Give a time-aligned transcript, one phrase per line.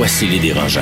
[0.00, 0.80] Voici les dérangeants.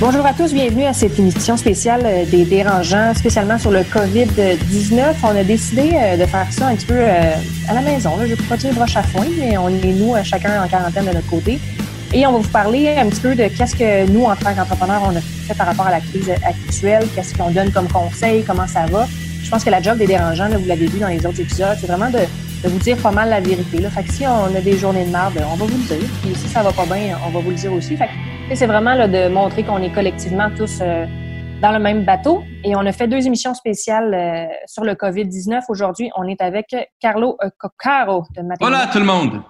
[0.00, 5.14] Bonjour à tous, bienvenue à cette émission spéciale euh, des dérangeants, spécialement sur le COVID-19.
[5.22, 7.36] On a décidé euh, de faire ça un petit peu euh,
[7.68, 8.10] à la maison.
[8.18, 11.04] Je ne vais pas dire broche à foin, mais on est nous, chacun en quarantaine
[11.04, 11.60] de notre côté.
[12.12, 15.02] Et on va vous parler un petit peu de qu'est-ce que nous, en tant qu'entrepreneurs,
[15.06, 18.66] on a fait par rapport à la crise actuelle, qu'est-ce qu'on donne comme conseil, comment
[18.66, 19.06] ça va.
[19.44, 21.86] Je pense que la job des dérangeants, vous l'avez vu dans les autres épisodes, c'est
[21.86, 22.18] vraiment de
[22.62, 23.78] de vous dire pas mal la vérité.
[23.78, 23.90] Là.
[23.90, 26.08] Fait que si on a des journées de merde, on va vous le dire.
[26.22, 27.96] Puis si ça va pas bien, on va vous le dire aussi.
[27.96, 28.08] Fait
[28.48, 31.06] que c'est vraiment là, de montrer qu'on est collectivement tous euh,
[31.62, 32.42] dans le même bateau.
[32.64, 35.62] Et on a fait deux émissions spéciales euh, sur le COVID-19.
[35.68, 39.42] Aujourd'hui, on est avec Carlo Coccaro de Voilà tout le monde!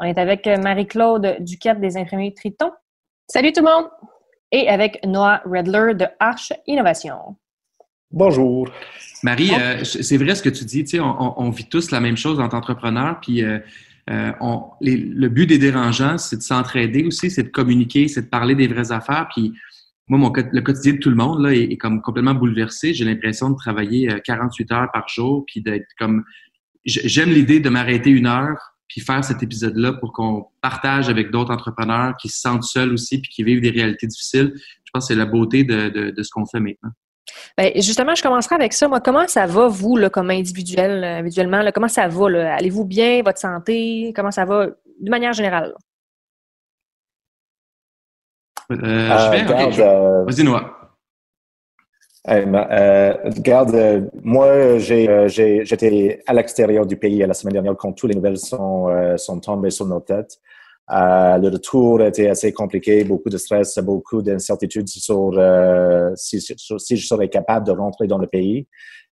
[0.00, 2.70] On est avec Marie-Claude Duquette des imprimeries Triton.
[3.26, 3.90] Salut tout le monde!
[4.52, 7.36] Et avec Noah Redler de Arche Innovation.
[8.10, 8.68] Bonjour.
[9.22, 12.16] Marie, euh, c'est vrai ce que tu dis, tu sais, on, vit tous la même
[12.16, 13.58] chose en tant qu'entrepreneur, puis euh,
[14.10, 14.32] euh,
[14.80, 18.68] le but des dérangeants, c'est de s'entraider aussi, c'est de communiquer, c'est de parler des
[18.68, 19.52] vraies affaires, puis
[20.06, 22.94] moi, mon, le quotidien de tout le monde là, est, comme complètement bouleversé.
[22.94, 26.24] J'ai l'impression de travailler 48 heures par jour, puis d'être comme...
[26.86, 28.56] J'aime l'idée de m'arrêter une heure,
[28.88, 33.20] puis faire cet épisode-là pour qu'on partage avec d'autres entrepreneurs qui se sentent seuls aussi,
[33.20, 34.54] puis qui vivent des réalités difficiles.
[34.56, 36.92] Je pense que c'est la beauté de, de ce qu'on fait maintenant.
[37.56, 38.88] Bien, justement, je commencerai avec ça.
[38.88, 41.62] Moi, comment ça va, vous, là, comme individuel, euh, individuellement?
[41.62, 42.54] Là, comment ça va?
[42.54, 44.12] Allez-vous bien, votre santé?
[44.14, 45.74] Comment ça va de manière générale?
[48.70, 50.74] Euh, je vais, euh, Vas-y, Noah.
[52.26, 59.16] regarde, moi, j'étais à l'extérieur du pays la semaine dernière quand toutes les nouvelles sont,
[59.16, 60.38] sont tombées sur nos têtes.
[60.90, 67.06] Euh, le retour était assez compliqué, beaucoup de stress, beaucoup d'incertitudes sur, euh, si, je
[67.06, 68.66] serais capable de rentrer dans le pays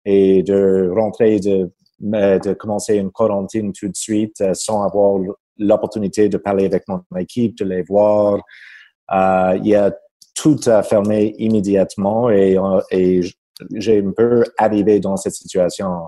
[0.05, 1.71] et de rentrer, de,
[2.01, 5.19] de commencer une quarantaine tout de suite euh, sans avoir
[5.59, 8.41] l'opportunité de parler avec mon équipe, de les voir.
[9.13, 9.93] Euh, il y a
[10.35, 12.57] tout à fermer immédiatement et,
[12.91, 13.21] et
[13.75, 16.07] j'ai un peu arrivé dans cette situation.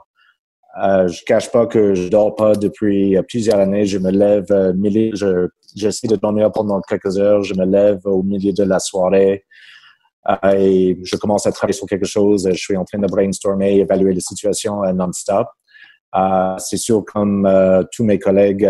[0.82, 3.86] Euh, je cache pas que je dors pas depuis plusieurs années.
[3.86, 4.72] Je me lève, euh,
[5.14, 7.42] je, j'essaie de dormir pendant quelques heures.
[7.42, 9.44] Je me lève au milieu de la soirée
[10.28, 12.48] euh, et je commence à travailler sur quelque chose.
[12.50, 15.46] Je suis en train de brainstormer, évaluer la situation euh, non-stop.
[16.14, 18.68] Euh, c'est sûr, comme euh, tous mes collègues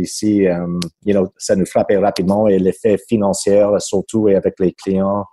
[0.00, 0.46] ici,
[1.04, 5.24] you know, ça nous frappe rapidement et l'effet financier, surtout et avec les clients,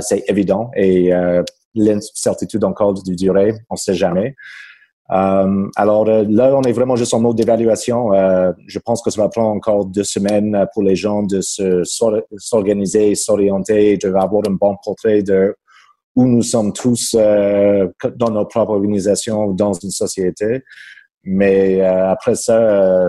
[0.00, 1.12] c'est évident et
[1.74, 4.34] l'incertitude encore du durée, on ne sait jamais.
[5.12, 8.12] Euh, alors euh, là, on est vraiment juste en mode d'évaluation.
[8.14, 13.14] Euh, je pense que ça va prendre encore deux semaines pour les gens de s'organiser,
[13.14, 15.56] s'orienter, de avoir un bon portrait de
[16.16, 20.62] où nous sommes tous dans notre propre organisation, dans une société.
[21.22, 23.08] Mais après ça,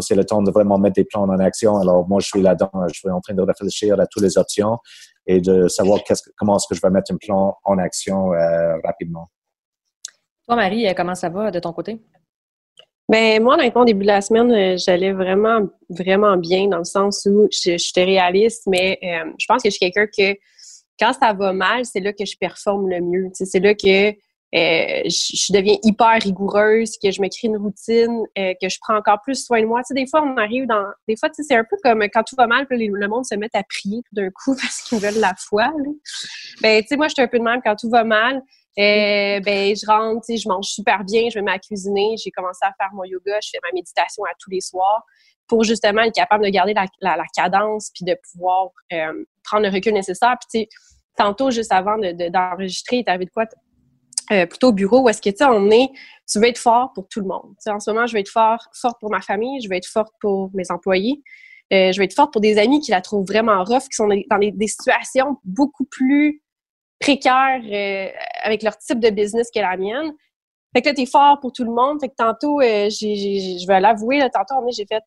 [0.00, 1.76] c'est le temps de vraiment mettre des plans en action.
[1.76, 2.70] Alors moi, je suis là-dedans.
[2.88, 4.78] Je suis en train de réfléchir à toutes les options
[5.26, 6.00] et de savoir
[6.36, 8.30] comment est-ce que je vais mettre un plan en action
[8.84, 9.28] rapidement.
[10.56, 12.00] Marie, euh, comment ça va de ton côté?
[13.08, 16.84] Ben moi, honnêtement, au début de la semaine, euh, j'allais vraiment, vraiment bien dans le
[16.84, 20.38] sens où je, suis réaliste, mais euh, je pense que je suis quelqu'un que
[20.98, 23.30] quand ça va mal, c'est là que je performe le mieux.
[23.32, 24.14] C'est là que
[24.52, 29.46] je, deviens hyper rigoureuse, que je me crée une routine, que je prends encore plus
[29.46, 29.80] soin de moi.
[29.90, 30.84] des fois, on arrive dans...
[31.08, 33.62] Des fois, c'est un peu comme quand tout va mal, le monde se met à
[33.62, 35.72] prier d'un coup parce qu'ils veulent la foi.
[36.60, 38.42] Ben, tu sais, moi, je suis un peu de mal quand tout va mal.
[38.78, 42.14] Euh, ben, je rentre, je mange super bien, je vais me cuisiner.
[42.22, 45.04] J'ai commencé à faire mon yoga, je fais ma méditation à tous les soirs
[45.48, 49.72] pour justement être capable de garder la, la, cadence puis de pouvoir euh, prendre le
[49.72, 50.36] recul nécessaire.
[50.48, 50.68] Puis,
[51.16, 53.46] tantôt, juste avant d'enregistrer, de, t'arrive de quoi?
[54.30, 55.88] Euh, plutôt au bureau où est-ce que tu on est,
[56.30, 57.52] tu veux être fort pour tout le monde.
[57.66, 60.14] en ce moment, je vais être fort, forte pour ma famille, je vais être forte
[60.20, 61.20] pour mes employés,
[61.72, 64.38] je vais être forte pour des amis qui la trouvent vraiment rough, qui sont dans
[64.38, 66.44] des situations beaucoup plus
[67.00, 68.08] précaires euh,
[68.44, 70.12] avec leur type de business que la mienne.
[70.74, 71.98] Fait que là, t'es fort pour tout le monde.
[72.00, 75.02] Fait que tantôt, euh, je vais l'avouer, là, tantôt, j'ai fait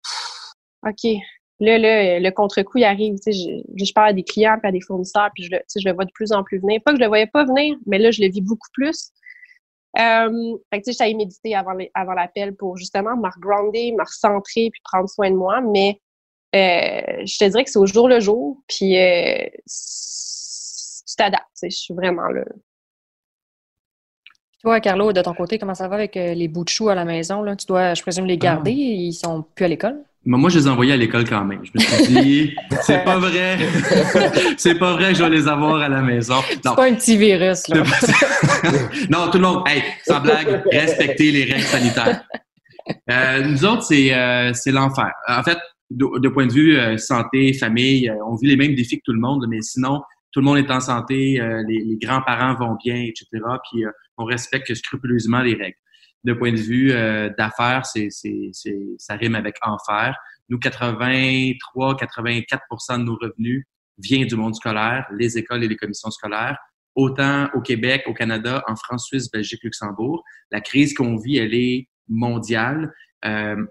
[0.86, 1.18] OK,
[1.62, 3.16] là, là, le contre-coup, il arrive.
[3.25, 5.94] Je, je parle à des clients puis à des fournisseurs, puis je le, je le
[5.94, 6.81] vois de plus en plus venir.
[6.84, 9.12] Pas que je le voyais pas venir, mais là, je le vis beaucoup plus.
[10.00, 14.69] Euh, fait que, tu sais, méditer avant, avant l'appel pour justement me regrounder, me recentrer
[14.72, 15.62] puis prendre soin de moi.
[15.62, 16.01] Mais
[16.54, 18.96] je te dirais que c'est au jour le jour, puis
[21.13, 21.45] tu t'adaptes.
[21.62, 22.44] Je suis vraiment là.
[24.62, 27.04] Toi, Carlo, de ton côté, comment ça va avec les bouts de choux à la
[27.04, 27.44] maison?
[27.44, 27.56] Là?
[27.56, 28.71] Tu dois, je présume, les garder.
[28.71, 28.75] Ah.
[28.75, 29.98] Ils sont plus à l'école?
[30.25, 31.60] Moi, je les ai envoyés à l'école quand même.
[31.65, 33.57] Je me suis dit, c'est pas vrai.
[34.57, 36.36] c'est pas vrai que je vais les avoir à la maison.
[36.50, 37.83] C'est pas un petit virus, là.
[39.10, 42.24] non, tout le monde, hey, sans blague, respectez les règles sanitaires.
[43.12, 45.12] Euh, nous autres, c'est, euh, c'est l'enfer.
[45.27, 45.57] En fait,
[45.95, 49.13] de, point de vue euh, santé, famille, euh, on vit les mêmes défis que tout
[49.13, 50.01] le monde, mais sinon,
[50.33, 53.27] tout le monde est en santé, les, les grands-parents vont bien, etc.
[53.71, 53.85] Puis
[54.18, 55.77] on respecte scrupuleusement les règles
[56.24, 60.18] de point de vue euh, d'affaires, c'est, c'est, c'est, ça rime avec enfer.
[60.50, 63.65] Nous, 83-84% de nos revenus
[63.97, 66.57] vient du monde scolaire, les écoles et les commissions scolaires,
[66.95, 70.24] autant au Québec, au Canada, en France, Suisse, Belgique, Luxembourg.
[70.51, 72.94] La crise qu'on vit, elle est mondiale.
[73.25, 73.65] Euh,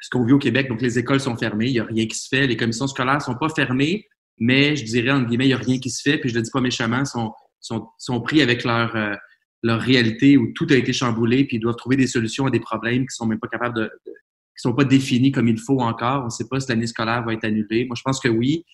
[0.00, 2.16] ce qu'on vit au Québec, donc les écoles sont fermées, il n'y a rien qui
[2.16, 4.06] se fait, les commissions scolaires sont pas fermées,
[4.38, 6.42] mais je dirais, entre guillemets, il n'y a rien qui se fait, puis je le
[6.42, 8.94] dis pas méchamment, sont, sont, sont pris avec leur...
[8.96, 9.14] Euh,
[9.62, 12.60] leur réalité où tout a été chamboulé, puis ils doivent trouver des solutions à des
[12.60, 13.90] problèmes qui sont même pas capables de,
[14.60, 16.22] qui sont pas définis comme il faut encore.
[16.22, 17.84] On ne sait pas si l'année scolaire va être annulée.
[17.84, 18.64] Moi, je pense que oui,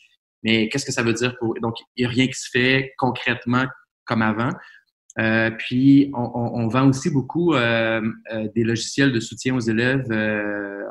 [0.42, 2.92] mais qu'est-ce que ça veut dire pour donc il n'y a rien qui se fait
[2.98, 3.66] concrètement
[4.04, 4.50] comme avant.
[5.18, 8.02] Euh, puis on, vend aussi beaucoup euh,
[8.54, 10.04] des logiciels de soutien aux élèves,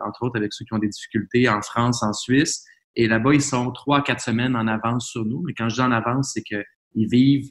[0.05, 2.65] entre autres avec ceux qui ont des difficultés en France, en Suisse.
[2.95, 5.43] Et là-bas, ils sont trois quatre semaines en avance sur nous.
[5.45, 6.63] Mais quand je dis en avance, c'est qu'ils
[7.07, 7.49] vivent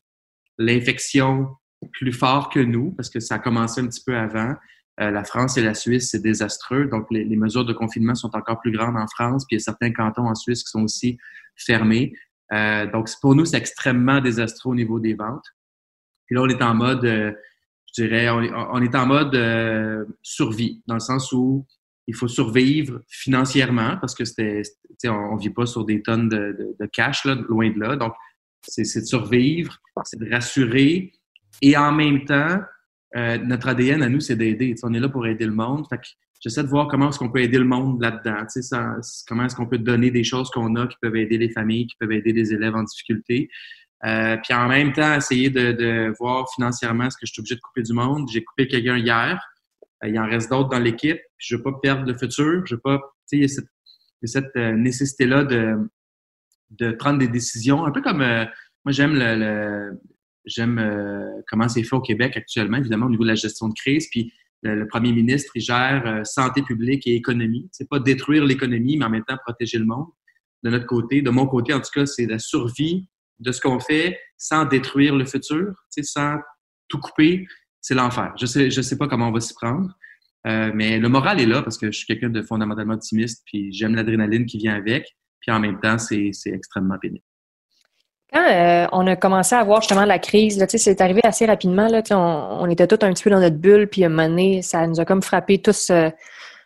[0.58, 1.49] l'infection
[1.93, 4.55] plus fort que nous, parce que ça a commencé un petit peu avant.
[5.00, 6.87] Euh, la France et la Suisse, c'est désastreux.
[6.87, 9.64] Donc, les, mesures de confinement sont encore plus grandes en France, puis il y a
[9.64, 11.19] certains cantons en Suisse qui sont aussi
[11.56, 12.14] fermés.
[12.52, 15.47] Euh, donc, pour nous, c'est extrêmement désastreux au niveau des ventes.
[16.26, 17.32] Puis là, on est en mode, euh,
[17.94, 21.67] je dirais, on est, en mode survie, dans le sens où
[22.06, 24.62] il faut survivre financièrement, parce que c'était,
[25.06, 27.96] on, ne vit pas sur des tonnes de, de cash, là, loin de là.
[27.96, 28.12] Donc,
[28.62, 31.12] c'est de survivre, c'est de rassurer,
[31.62, 32.60] et en même temps,
[33.16, 34.74] euh, notre ADN à nous, c'est d'aider.
[34.82, 35.86] On est là pour aider le monde.
[35.88, 36.00] Fait
[36.40, 38.44] j'essaie de voir comment est-ce qu'on peut aider le monde là-dedans.
[39.28, 41.96] comment est-ce qu'on peut donner des choses qu'on a qui peuvent aider les familles, qui
[41.98, 43.48] peuvent aider les élèves en difficulté.
[44.04, 47.60] Euh, puis en même temps, essayer de, voir financièrement ce que je suis obligé de
[47.60, 48.28] couper du monde.
[48.30, 49.40] J'ai coupé quelqu'un hier.
[50.04, 51.18] Euh, il en reste d'autres dans l'équipe.
[51.38, 52.64] Je veux pas perdre le futur.
[52.66, 52.98] Je veux pas.
[52.98, 53.68] Tu sais, il y a cette,
[54.24, 55.76] cette nécessité-là de,
[56.70, 57.84] de prendre des décisions.
[57.84, 59.98] Un peu comme moi, j'aime le
[60.44, 63.74] J'aime euh, comment c'est fait au Québec actuellement, évidemment, au niveau de la gestion de
[63.74, 64.08] crise.
[64.10, 67.68] Puis le, premier ministre, il gère euh, santé publique et économie.
[67.72, 70.06] C'est pas détruire l'économie, mais en même temps protéger le monde.
[70.62, 73.08] De notre côté, de mon côté, en tout cas, c'est la survie
[73.38, 76.36] de ce qu'on fait sans détruire le futur, sans
[76.88, 77.46] tout couper.
[77.84, 78.32] C'est l'enfer.
[78.40, 79.90] Je sais, je sais pas comment on va s'y prendre.
[80.46, 83.75] Euh, mais le moral est là parce que je suis quelqu'un de fondamentalement optimiste, puis
[83.75, 87.25] j'aime l'adrénaline qui vient avec, puis en même temps, c'est extrêmement pénible.
[88.32, 91.88] Quand euh, on a commencé à voir justement la crise, c'est arrivé assez rapidement.
[91.88, 92.14] Là, on,
[92.62, 94.87] on était tous un petit peu dans notre bulle, puis à un moment donné, ça
[94.87, 96.08] nous a comme frappé tous euh,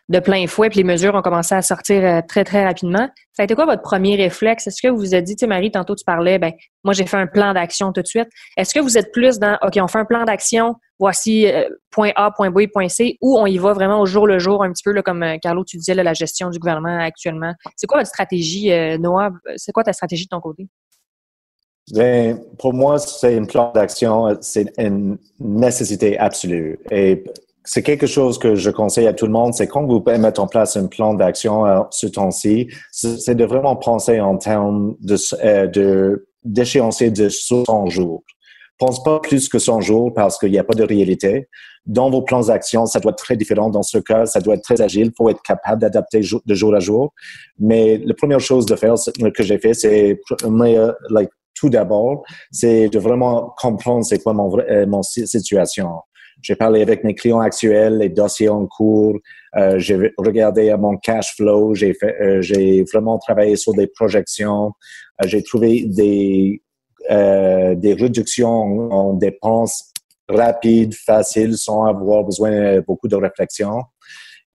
[0.09, 3.07] de plein fouet, puis les mesures ont commencé à sortir euh, très, très rapidement.
[3.33, 4.67] Ça a été quoi votre premier réflexe?
[4.67, 6.51] Est-ce que vous vous êtes dit, tu sais, Marie, tantôt tu parlais, ben
[6.83, 8.27] moi j'ai fait un plan d'action tout de suite.
[8.57, 11.45] Est-ce que vous êtes plus dans OK, on fait un plan d'action, voici
[11.91, 14.63] point A, point B, point C, ou on y va vraiment au jour le jour,
[14.63, 17.53] un petit peu là, comme Carlo, tu disais, la gestion du gouvernement actuellement?
[17.75, 19.29] C'est quoi votre stratégie, Noah?
[19.57, 20.67] C'est quoi ta stratégie de ton côté?
[21.93, 26.79] Ben, pour moi, c'est un plan d'action, c'est une nécessité absolue.
[26.91, 27.23] Et
[27.69, 30.47] c'est quelque chose que je conseille à tout le monde, c'est quand vous mettre en
[30.47, 35.67] place un plan d'action euh, ce temps-ci, c'est de vraiment penser en termes de, euh,
[35.67, 38.23] de d'échéancier de 100 jours.
[38.79, 41.47] Pense pas plus que 100 jours parce qu'il n'y a pas de réalité.
[41.85, 43.69] Dans vos plans d'action, ça doit être très différent.
[43.69, 45.07] Dans ce cas, ça doit être très agile.
[45.07, 47.13] Il faut être capable d'adapter de jour à jour.
[47.59, 48.95] Mais la première chose de faire,
[49.35, 50.19] que j'ai fait, c'est
[51.09, 55.89] like, tout d'abord, c'est de vraiment comprendre c'est quoi mon, euh, mon situation.
[56.41, 59.17] J'ai parlé avec mes clients actuels, les dossiers en cours.
[59.57, 61.73] Euh, j'ai regardé mon cash flow.
[61.73, 64.71] J'ai euh, vraiment travaillé sur des projections.
[65.21, 66.61] Euh, j'ai trouvé des
[67.09, 69.93] des réductions en, dépenses
[70.27, 73.81] rapides, faciles, sans avoir besoin de beaucoup de réflexion.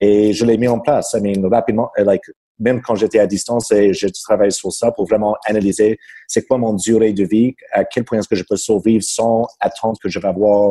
[0.01, 1.17] Et je l'ai mis en place.
[1.19, 2.23] I mean, rapidement, like
[2.61, 5.99] même quand j'étais à distance, j'ai travaillé sur ça pour vraiment analyser
[6.29, 9.47] c'est quoi mon durée de vie, à quel point est-ce que je peux survivre sans
[9.59, 10.71] attendre que je vais avoir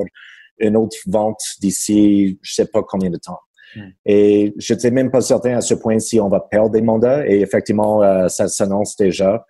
[0.60, 3.40] une autre vente d'ici, je sais pas combien de temps.
[3.76, 3.90] Hmm.
[4.06, 7.28] Et je n'étais même pas certain à ce point si on va perdre des mandats.
[7.28, 9.46] Et effectivement, euh, ça s'annonce déjà.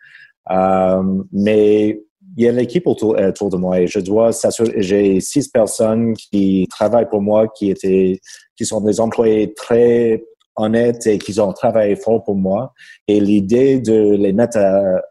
[0.51, 2.01] Euh, mais
[2.35, 4.73] il y a l'équipe autour, autour, de moi et je dois s'assurer.
[4.77, 8.19] J'ai six personnes qui travaillent pour moi, qui étaient,
[8.55, 10.23] qui sont des employés très
[10.55, 12.73] honnêtes et qu'ils ont travaillé fort pour moi.
[13.07, 15.01] Et l'idée de les mettre à,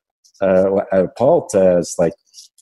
[0.40, 2.14] à, porte, c'est like,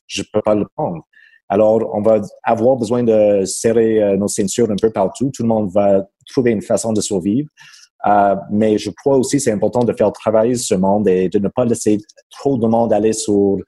[0.06, 1.04] je peux pas le prendre.
[1.50, 5.30] Alors, on va avoir besoin de serrer nos ceintures un peu partout.
[5.34, 7.48] Tout le monde va trouver une façon de survivre.
[8.06, 11.48] Euh, mais je crois aussi c'est important de faire travailler ce monde et de ne
[11.48, 11.98] pas laisser
[12.30, 13.58] trop de monde aller sur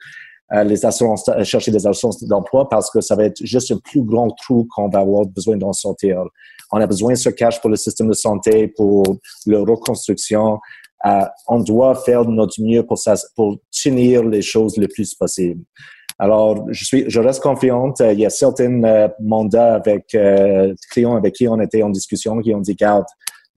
[0.54, 3.78] euh, les assurances, euh, chercher des assurances d'emploi parce que ça va être juste un
[3.78, 6.22] plus grand trou qu'on va avoir besoin d'en sortir.
[6.72, 9.02] On a besoin de ce cash pour le système de santé, pour
[9.46, 10.58] la reconstruction.
[11.04, 15.62] Euh, on doit faire notre mieux pour tenir les choses le plus possible.
[16.22, 17.98] Alors, je reste confiante.
[17.98, 22.38] Il y a certains euh, mandats avec euh, clients avec qui on était en discussion
[22.38, 23.06] qui ont dit, garde,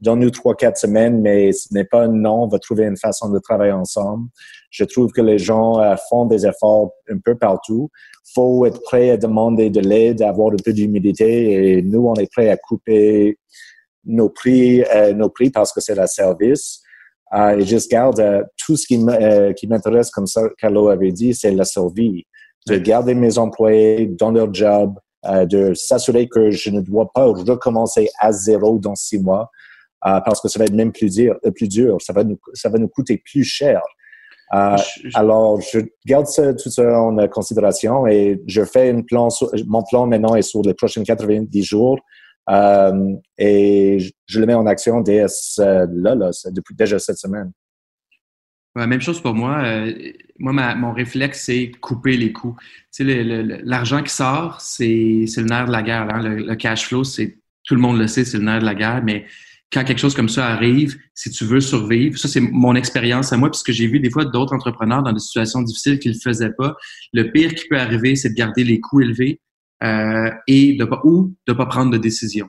[0.02, 3.30] donne-nous trois, quatre semaines, mais ce n'est pas un non, on va trouver une façon
[3.30, 4.30] de travailler ensemble.
[4.72, 7.92] Je trouve que les gens euh, font des efforts un peu partout.
[8.34, 12.32] faut être prêt à demander de l'aide, avoir un peu d'humilité et nous, on est
[12.34, 13.38] prêt à couper
[14.06, 16.82] nos prix, euh, nos prix parce que c'est la service.
[17.34, 18.98] Euh, et je garde euh, tout ce qui
[19.68, 22.26] m'intéresse, comme ça, Carlo avait dit, c'est la survie.
[22.68, 28.10] De garder mes employés dans leur job, de s'assurer que je ne dois pas recommencer
[28.20, 29.52] à zéro dans six mois.
[30.06, 31.98] Euh, parce que ça va être même plus dur, euh, plus dur.
[32.00, 33.82] Ça va nous, ça va nous coûter plus cher.
[34.54, 34.78] Euh,
[35.16, 39.30] alors, je garde ça, tout ça en considération et je fais un plan.
[39.66, 41.98] mon plan maintenant est sur les prochains 90 jours
[42.52, 45.26] euh, et je, le mets en action dès
[45.58, 47.52] là, là, depuis déjà cette semaine.
[48.76, 49.64] Même chose pour moi.
[50.38, 52.56] moi, ma, mon réflexe, c'est couper les coûts.
[52.94, 53.24] Tu sais,
[53.64, 56.08] l'argent qui sort, c'est le nerf de la guerre.
[56.14, 56.22] Hein.
[56.22, 58.76] Le, le, cash flow, c'est tout le monde le sait, c'est le nerf de la
[58.76, 59.26] guerre, mais
[59.72, 63.38] quand quelque chose comme ça arrive, si tu veux survivre, ça c'est mon expérience à
[63.38, 66.54] moi, puisque j'ai vu des fois d'autres entrepreneurs dans des situations difficiles qui ne faisaient
[66.58, 66.76] pas.
[67.14, 69.42] Le pire qui peut arriver, c'est de garder les coûts élevés
[69.84, 72.48] euh, et de pas ou de pas prendre de décision.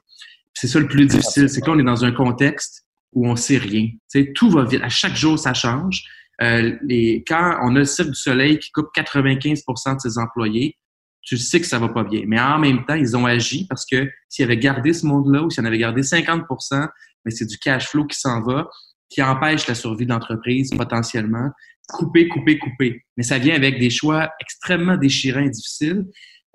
[0.54, 2.85] C'est ça le plus difficile, c'est qu'on est dans un contexte
[3.16, 3.86] où on sait rien.
[3.86, 4.82] Tu sais, tout va vite.
[4.82, 6.04] À chaque jour, ça change.
[6.42, 10.76] Euh, les, quand on a le Cirque du Soleil qui coupe 95% de ses employés,
[11.22, 12.22] tu sais que ça va pas bien.
[12.26, 15.50] Mais en même temps, ils ont agi parce que s'ils avaient gardé ce monde-là ou
[15.50, 16.88] s'ils en avaient gardé 50%
[17.26, 18.70] mais c'est du cash flow qui s'en va,
[19.10, 21.50] qui empêche la survie de l'entreprise potentiellement.
[21.88, 23.04] Couper, couper, couper.
[23.16, 26.04] Mais ça vient avec des choix extrêmement déchirants et difficiles.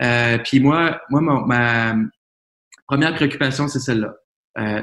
[0.01, 1.96] Euh, puis moi, moi ma,
[2.88, 4.13] première préoccupation, c'est celle-là.
[4.58, 4.82] Euh,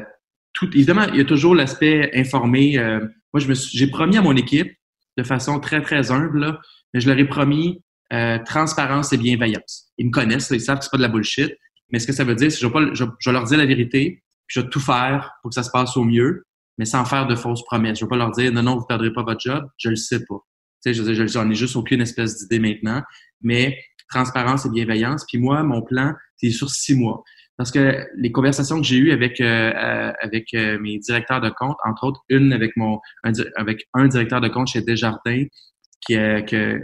[0.62, 2.78] évidemment, il y a toujours l'aspect informé.
[2.78, 3.00] Euh,
[3.32, 4.72] moi, je j'ai promis à mon équipe,
[5.16, 6.60] de façon très, très humble, là,
[6.92, 9.92] mais je leur ai promis euh, transparence et bienveillance.
[9.98, 11.54] Ils me connaissent, ils savent que c'est pas de la bullshit.
[11.90, 13.58] Mais ce que ça veut dire, c'est que je vais, pas, je, je leur dire
[13.58, 16.44] la vérité, je vais tout faire pour que ça se passe au mieux,
[16.78, 17.98] mais sans faire de fausses promesses.
[17.98, 19.66] Je vais pas leur dire non, non, vous perdrez pas votre job.
[19.78, 20.38] Je le sais pas.
[20.84, 23.02] Tu sais, je j'en ai juste aucune espèce d'idée maintenant.
[23.42, 23.78] Mais
[24.10, 25.24] transparence et bienveillance.
[25.28, 27.22] Puis moi, mon plan, c'est sur six mois.
[27.58, 31.50] Parce que les conversations que j'ai eues avec euh, euh, avec euh, mes directeurs de
[31.50, 35.44] compte, entre autres, une avec mon un, avec un directeur de compte chez Desjardins,
[36.00, 36.80] qui, que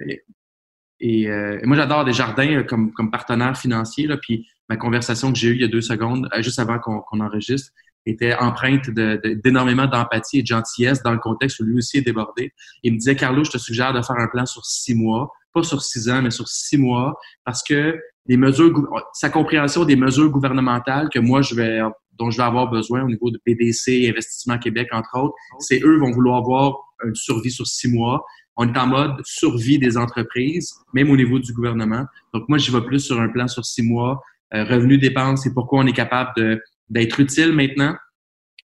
[1.01, 1.29] et,
[1.63, 4.17] moi j'adore Desjardins comme comme partenaire financier là.
[4.17, 7.21] Puis ma conversation que j'ai eue il y a deux secondes, euh, juste avant qu'on
[7.21, 7.71] enregistre,
[8.07, 12.53] était empreinte d'énormément d'empathie et de gentillesse dans le contexte où lui aussi est débordé.
[12.83, 15.63] Il me disait, Carlo, je te suggère de faire un plan sur six mois, pas
[15.63, 17.97] sur six ans, mais sur six mois, parce que
[18.27, 18.73] les mesures,
[19.13, 21.81] sa compréhension des mesures gouvernementales que moi je vais,
[22.19, 25.99] dont je vais avoir besoin au niveau de PDC, Investissement Québec, entre autres, c'est eux
[25.99, 28.25] vont vouloir avoir une survie sur six mois.
[28.57, 32.05] On est en mode survie des entreprises, même au niveau du gouvernement.
[32.33, 34.23] Donc moi, je vais plus sur un plan sur six mois,
[34.55, 37.95] euh, revenus dépenses et pourquoi on est capable d'être utile maintenant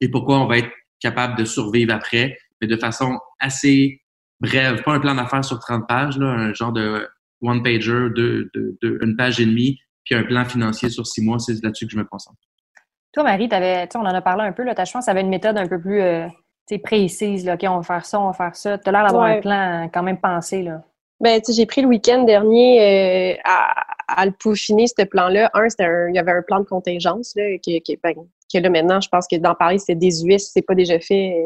[0.01, 4.01] et pourquoi on va être capable de survivre après, mais de façon assez
[4.45, 7.07] brève, pas un plan d'affaires sur 30 pages, là, un genre de
[7.41, 11.39] one-pager, de, de, de, une page et demie, puis un plan financier sur six mois,
[11.39, 12.37] c'est là-dessus que je me concentre.
[13.13, 15.57] Toi, Marie, avais, on en a parlé un peu, là, ta chance, avait une méthode
[15.57, 16.27] un peu plus euh,
[16.83, 18.77] précise, là, OK, on va faire ça, on va faire ça.
[18.77, 20.63] Tu as l'air d'avoir un plan quand même pensé.
[20.63, 20.83] Là.
[21.19, 25.69] Ben, tu j'ai pris le week-end dernier euh, à, à le peaufiner, ce plan-là, un,
[25.69, 28.15] c'était il y avait un plan de contingence, là, qui, qui, ben,
[28.53, 30.37] que là, maintenant, je pense que d'en parler, c'est désuet.
[30.37, 31.37] Si c'est pas déjà fait,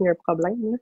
[0.00, 0.78] il y a un problème.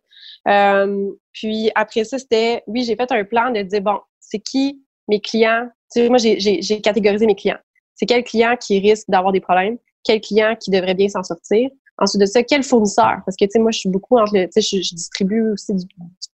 [0.48, 4.82] Euh, puis après ça, c'était, oui, j'ai fait un plan de dire, bon, c'est qui
[5.08, 5.68] mes clients?
[5.92, 7.58] Tu sais, moi, j'ai catégorisé mes clients.
[7.94, 9.78] C'est quel client qui risque d'avoir des problèmes?
[10.04, 11.70] Quel client qui devrait bien s'en sortir?
[11.98, 13.22] Ensuite de ça, quel fournisseur?
[13.24, 15.74] Parce que, tu sais, moi, je suis beaucoup entre le, tu sais, je, distribue aussi
[15.74, 15.86] du,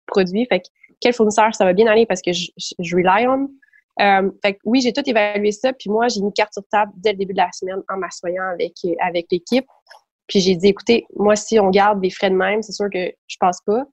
[0.06, 0.46] produit.
[0.46, 0.66] Fait que,
[1.00, 3.50] quel fournisseur ça va bien aller parce que je, je, je rely on?
[4.00, 6.92] Euh, fait que oui, j'ai tout évalué ça, puis moi, j'ai mis carte sur table
[6.96, 9.66] dès le début de la semaine en m'assoyant avec, avec l'équipe.
[10.26, 13.12] Puis j'ai dit, écoutez, moi, si on garde des frais de même, c'est sûr que
[13.26, 13.84] je passe pas.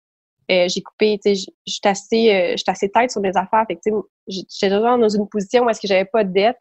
[0.49, 3.65] Euh, j'ai coupé, tu sais, j'étais assez, euh, assez tête sur mes affaires.
[3.67, 3.81] Fait que,
[4.27, 6.59] j'étais déjà dans une position où est-ce que j'avais pas de dette,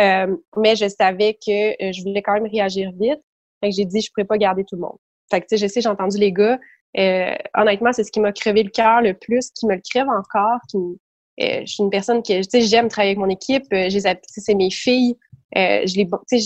[0.00, 3.20] euh, mais je savais que euh, je voulais quand même réagir vite.
[3.60, 4.96] Fait que j'ai dit, je pourrais pas garder tout le monde.
[5.30, 6.58] fait que, tu sais, je sais, j'ai entendu les gars.
[6.98, 10.08] Euh, honnêtement, c'est ce qui m'a crevé le cœur le plus, qui me le crève
[10.08, 10.58] encore.
[10.68, 10.96] Qui, euh,
[11.38, 13.64] je suis une personne que, tu sais, j'aime travailler avec mon équipe.
[13.72, 15.16] Euh, c'est mes filles.
[15.56, 16.38] Euh, je les, tu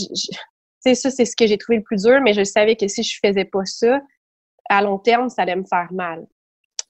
[0.81, 3.03] sais, ça, c'est ce que j'ai trouvé le plus dur, mais je savais que si
[3.03, 4.01] je faisais pas ça,
[4.69, 6.27] à long terme, ça allait me faire mal.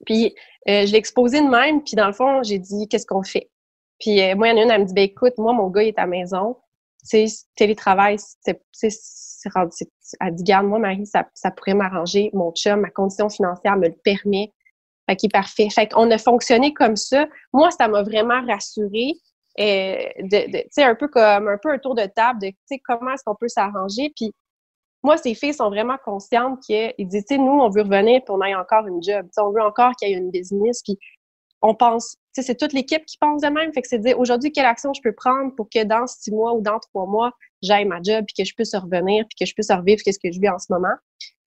[0.04, 0.34] Puis,
[0.66, 3.50] je l'ai exposé de même, puis dans le fond, j'ai dit, qu'est-ce qu'on fait?
[3.98, 5.82] Puis, moi, il y en a une, elle me dit, ben écoute, moi, mon gars,
[5.82, 6.56] il est à la maison.
[7.08, 8.60] Tu sais, télétravail, c'est
[10.20, 12.30] elle dit, garde, moi, Marie, ça, ça pourrait m'arranger.
[12.32, 14.52] Mon chum, ma condition financière me le permet.
[15.08, 15.68] Fait qu'il est parfait.
[15.70, 17.26] Fait qu'on a fonctionné comme ça.
[17.52, 19.14] Moi, ça m'a vraiment rassurée.
[19.58, 22.56] Euh, de, tu sais, un peu comme un peu un tour de table de, tu
[22.66, 24.12] sais, comment est-ce qu'on peut s'arranger.
[24.14, 24.32] Puis
[25.02, 28.36] moi, ces filles sont vraiment conscientes qu'ils disent, tu sais, nous, on veut revenir pour
[28.36, 29.26] qu'on ait encore une job.
[29.38, 30.82] on veut encore qu'il y ait une business.
[30.82, 30.98] Puis
[31.62, 33.72] on pense, tu sais, c'est toute l'équipe qui pense de même.
[33.72, 36.32] Fait que c'est de dire, aujourd'hui, quelle action je peux prendre pour que dans six
[36.32, 37.32] mois ou dans trois mois,
[37.62, 40.32] j'aille ma job, puis que je puisse revenir, puis que je puisse revivre ce que
[40.32, 40.94] je vis en ce moment.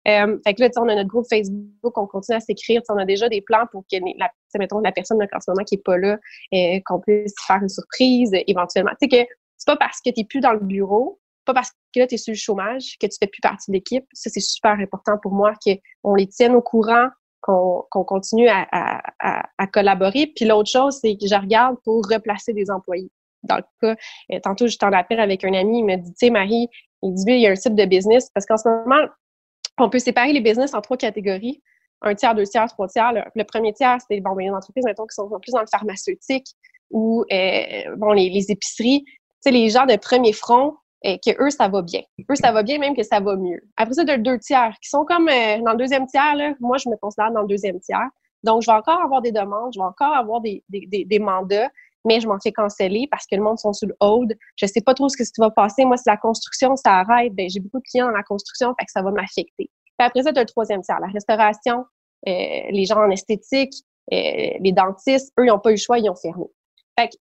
[0.07, 2.81] Euh, fait que là, on a notre groupe Facebook, on continue à s'écrire.
[2.89, 5.75] On a déjà des plans pour que, la, mettons, la personne en ce moment qui
[5.75, 6.17] est pas là,
[6.53, 8.91] euh, qu'on puisse faire une surprise euh, éventuellement.
[9.01, 11.71] Tu sais que c'est pas parce que tu n'es plus dans le bureau, pas parce
[11.93, 14.05] que là, tu es sur le chômage, que tu fais plus partie de l'équipe.
[14.13, 17.09] Ça, c'est super important pour moi qu'on les tienne au courant,
[17.41, 20.31] qu'on continue à, à, à, collaborer.
[20.35, 23.09] Puis l'autre chose, c'est que je regarde pour replacer des employés.
[23.43, 23.95] Dans le cas,
[24.33, 26.67] euh, tantôt, je t'en appelle avec un ami, il me dit, tu sais, Marie,
[27.01, 29.07] il dit, il y a un type de business, parce qu'en ce moment,
[29.79, 31.61] on peut séparer les business en trois catégories.
[32.01, 33.11] Un tiers, deux tiers, trois tiers.
[33.35, 36.47] Le, premier tiers, c'est bon, les entreprises, mettons, qui sont plus dans le pharmaceutique
[36.91, 39.03] ou euh, bon, les, épiceries.
[39.05, 42.01] Tu sais, les gens de premier front, et que eux, ça va bien.
[42.29, 43.61] Eux, ça va bien, même que ça va mieux.
[43.77, 46.89] Après ça, de deux tiers, qui sont comme euh, dans le deuxième tiers, moi, je
[46.89, 48.09] me considère dans le deuxième tiers.
[48.43, 51.69] Donc, je vais encore avoir des demandes, je vais encore avoir des, des, mandats,
[52.05, 54.37] mais je m'en fais canceller parce que le monde sont sous le hold.
[54.55, 55.85] Je sais pas trop ce, que, ce qui va passer.
[55.85, 58.85] Moi, si la construction, ça arrête, ben, j'ai beaucoup de clients dans la construction, fait
[58.85, 59.51] que ça va m'affecter.
[59.57, 61.85] Puis après ça, tu as le troisième tiers, la restauration,
[62.27, 62.31] euh,
[62.71, 63.73] les gens en esthétique,
[64.13, 66.45] euh, les dentistes, eux, ils n'ont pas eu le choix, ils ont fermé.
[66.97, 67.15] Fait que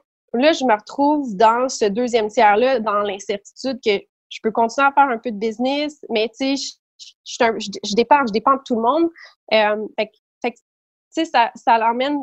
[0.36, 4.92] Là, je me retrouve dans ce deuxième tiers-là, dans l'incertitude que je peux continuer à
[4.92, 6.76] faire un peu de business, mais tu sais,
[7.24, 7.44] je,
[7.84, 9.08] je, dépends, je dépends de tout le monde.
[9.54, 10.10] Euh, fait,
[10.42, 10.62] fait tu
[11.10, 12.18] sais, ça, ça l'emmène.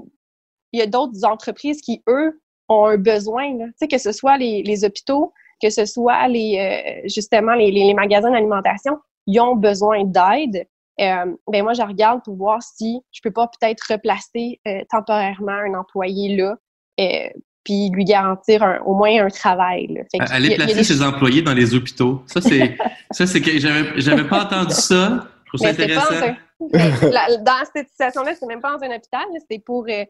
[0.73, 4.38] Il y a d'autres entreprises qui, eux, ont un besoin, tu sais, que ce soit
[4.38, 9.55] les, les, hôpitaux, que ce soit les, euh, justement les, les, magasins d'alimentation, ils ont
[9.55, 10.65] besoin d'aide.
[10.99, 15.51] Euh, ben moi, je regarde pour voir si je peux pas peut-être replacer euh, temporairement
[15.51, 16.55] un employé là
[16.99, 17.29] euh,
[17.63, 19.88] puis lui garantir au moins un travail.
[19.88, 20.01] Là.
[20.29, 22.21] Aller placer ses employés dans les hôpitaux.
[22.27, 22.77] Ça, c'est
[23.12, 25.27] ça, c'est que j'avais, j'avais pas entendu ça.
[25.45, 26.36] Je trouve ça intéressant.
[27.41, 30.04] dans cette situation-là, c'est même pas dans un hôpital, c'était pour euh,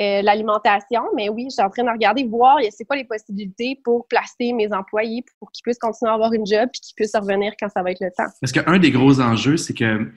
[0.00, 1.02] euh, l'alimentation.
[1.14, 4.52] Mais oui, je suis en train de regarder, voir c'est quoi les possibilités pour placer
[4.52, 7.68] mes employés pour qu'ils puissent continuer à avoir une job puis qu'ils puissent revenir quand
[7.68, 8.30] ça va être le temps.
[8.40, 10.10] Parce qu'un des gros enjeux, c'est que euh,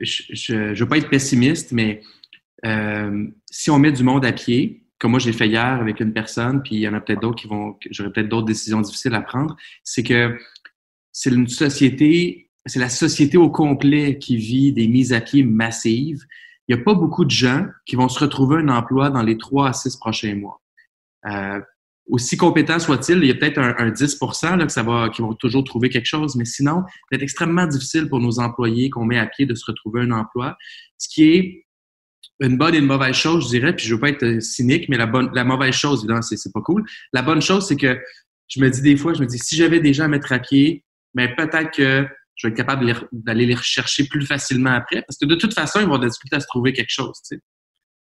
[0.00, 2.02] je ne veux pas être pessimiste, mais
[3.50, 6.62] si on met du monde à pied, comme moi j'ai fait hier avec une personne,
[6.62, 9.20] puis il y en a peut-être d'autres qui vont, j'aurais peut-être d'autres décisions difficiles à
[9.20, 10.38] prendre, c'est que
[11.10, 16.24] c'est une société, c'est la société au complet qui vit des mises à pied massives.
[16.68, 19.36] Il n'y a pas beaucoup de gens qui vont se retrouver un emploi dans les
[19.36, 20.60] trois à six prochains mois.
[21.26, 21.60] Euh,
[22.10, 26.06] aussi compétent soit-il, il y a peut-être un, 10 là, qui vont toujours trouver quelque
[26.06, 29.64] chose, mais sinon, c'est extrêmement difficile pour nos employés qu'on met à pied de se
[29.66, 30.56] retrouver un emploi.
[30.98, 31.66] Ce qui est
[32.40, 34.96] une bonne et une mauvaise chose, je dirais, puis je veux pas être cynique, mais
[34.96, 36.84] la bonne, mauvaise chose, évidemment, c'est, pas cool.
[37.12, 37.98] La bonne chose, c'est que
[38.48, 40.38] je me dis des fois, je me dis, si j'avais des gens à mettre à
[40.38, 42.06] pied, mais peut-être que
[42.42, 45.78] je vais être capable d'aller les rechercher plus facilement après, parce que de toute façon,
[45.80, 47.42] ils vont des à se trouver quelque chose, tu sais.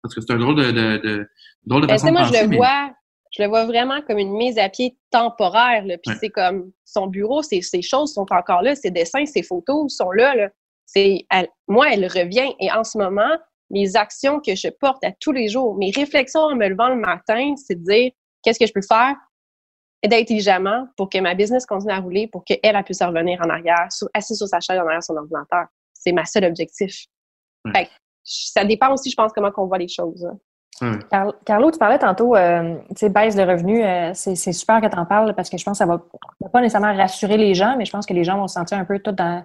[0.02, 1.30] Parce que c'est un drôle de, de, de
[1.66, 2.92] drôle de ben, façon de moi, je le vois,
[3.32, 5.98] je le vois vraiment comme une mise à pied temporaire, là.
[6.04, 9.96] Puis c'est comme son bureau, ses, ses choses sont encore là, ses dessins, ses photos
[9.96, 10.50] sont là, là.
[10.86, 11.26] C'est,
[11.68, 13.32] moi, elle revient et en ce moment,
[13.70, 16.98] mes actions que je porte à tous les jours, mes réflexions en me levant le
[16.98, 18.12] matin, c'est de dire
[18.44, 19.16] qu'est-ce que je peux faire?
[20.14, 23.88] Intelligemment pour que ma business continue à rouler, pour qu'elle elle puisse revenir en arrière,
[24.14, 25.66] assise sur sa chaise en arrière son ordinateur.
[25.94, 27.06] C'est ma seule objectif.
[28.24, 30.28] ça dépend aussi, je pense, comment on voit les choses.
[31.46, 33.82] Carlo, tu parlais tantôt, euh, tu sais, baisse de revenus.
[33.86, 36.02] Euh, c'est super que tu en parles parce que je pense que ça va
[36.52, 38.84] pas nécessairement rassurer les gens, mais je pense que les gens vont se sentir un
[38.84, 39.42] peu tout dans,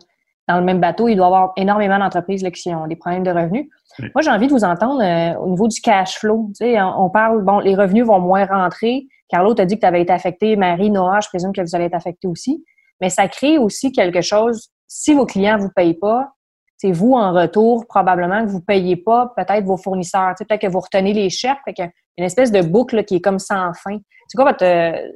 [0.49, 1.07] dans le même bateau.
[1.07, 3.69] Il doit y avoir énormément d'entreprises qui ont des problèmes de revenus.
[4.15, 6.49] Moi, j'ai envie de vous entendre euh, au niveau du cash flow.
[6.49, 9.07] Tu sais, on, parle, bon, les revenus vont moins rentrer.
[9.31, 10.57] Carlo, tu as dit que tu avais été affecté.
[10.57, 12.65] Marie, Noah, je présume que vous allez être affecté aussi.
[13.01, 14.69] Mais ça crée aussi quelque chose.
[14.87, 16.33] Si vos clients ne vous payent pas,
[16.77, 20.35] c'est vous, en retour, probablement que vous ne payez pas peut-être vos fournisseurs.
[20.37, 21.59] Tu peut-être que vous retenez les chèques.
[21.65, 23.99] Fait une espèce de boucle qui est comme sans fin.
[24.29, 24.65] C'est quoi votre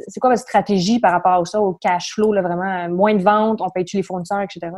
[0.08, 2.88] c'est quoi votre stratégie par rapport à ça, au cash flow, là, vraiment?
[2.90, 4.72] Moins de ventes, on paye-tu les fournisseurs, etc.?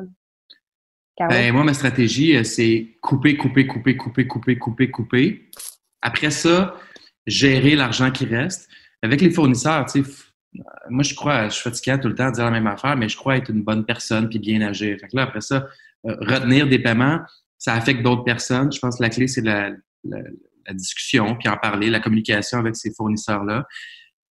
[1.19, 5.51] Ben, moi, ma stratégie, c'est couper, couper, couper, couper, couper, couper, couper.
[6.03, 6.75] Après ça,
[7.27, 8.69] gérer l'argent qui reste.
[9.03, 10.11] Avec les fournisseurs, tu sais,
[10.89, 13.09] moi, je crois, je suis fatigué tout le temps à dire la même affaire, mais
[13.09, 14.97] je crois être une bonne personne puis bien agir.
[15.01, 15.67] Fait que là, après ça,
[16.05, 17.21] retenir des paiements,
[17.59, 18.73] ça affecte d'autres personnes.
[18.73, 19.73] Je pense que la clé, c'est la,
[20.73, 23.67] discussion, puis en parler, la communication avec ces fournisseurs-là.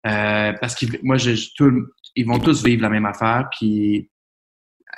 [0.08, 1.18] Euh, parce que moi,
[2.16, 4.10] ils vont tous vivre la même affaire, puis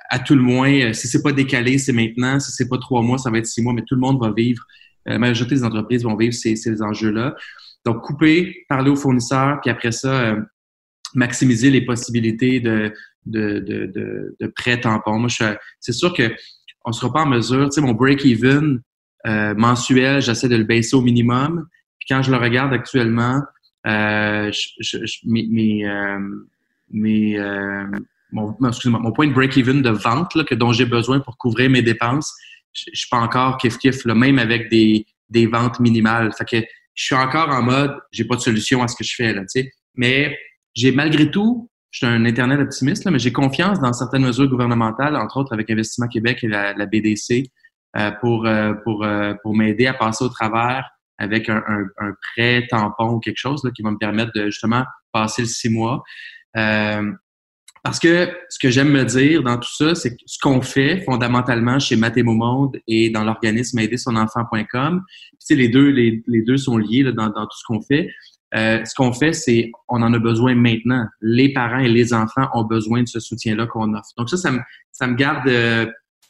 [0.10, 2.40] à tout le moins, euh, si c'est pas décalé, c'est maintenant.
[2.40, 4.32] Si c'est pas trois mois, ça va être six mois, mais tout le monde va
[4.32, 4.64] vivre.
[5.08, 7.36] Euh, la majorité des entreprises vont vivre ces, ces enjeux-là.
[7.86, 10.36] Donc, couper, parler aux fournisseurs, puis après ça,
[11.14, 12.94] maximiser les possibilités de,
[13.26, 15.20] de, de, de, prêts tampons.
[15.20, 15.30] Moi,
[15.80, 16.34] c'est sûr que
[16.86, 17.66] on sera pas en mesure.
[17.66, 18.82] Tu sais, mon break-even,
[19.26, 21.68] euh, mensuel, j'essaie de le baisser au minimum.
[22.00, 23.42] Puis quand je le regarde actuellement,
[23.86, 24.52] euh,
[25.26, 26.20] mes, euh,
[26.96, 27.86] euh,
[28.32, 31.82] mon, mon, point de break-even de vente là, que, dont j'ai besoin pour couvrir mes
[31.82, 32.34] dépenses,
[32.74, 36.32] je, je suis pas encore kiff-kiff, même avec des, des ventes minimales.
[36.38, 39.14] Fait que je suis encore en mode, j'ai pas de solution à ce que je
[39.16, 39.72] fais là, tu sais.
[39.96, 40.36] Mais
[40.76, 44.50] j'ai malgré tout, je suis un Internet optimiste, là, mais j'ai confiance dans certaines mesures
[44.50, 47.46] gouvernementales, entre autres avec Investissement Québec et la, BDC,
[47.96, 52.14] euh, pour, euh, pour, euh, pour m'aider à passer au travers avec un, un, un,
[52.34, 55.70] prêt tampon ou quelque chose là, qui va me permettre de justement passer le six
[55.70, 56.04] mois.
[57.88, 61.06] Parce que ce que j'aime me dire dans tout ça, c'est que ce qu'on fait
[61.06, 65.04] fondamentalement chez Mathémo Monde et dans l'organisme aidersonenfant.com,
[65.52, 68.10] les deux, les, deux sont liés là, dans, tout ce qu'on fait.
[68.56, 71.06] Euh, ce qu'on fait, c'est on en a besoin maintenant.
[71.22, 74.10] Les parents et les enfants ont besoin de ce soutien-là qu'on offre.
[74.18, 74.60] Donc ça, ça me,
[74.92, 75.50] ça me garde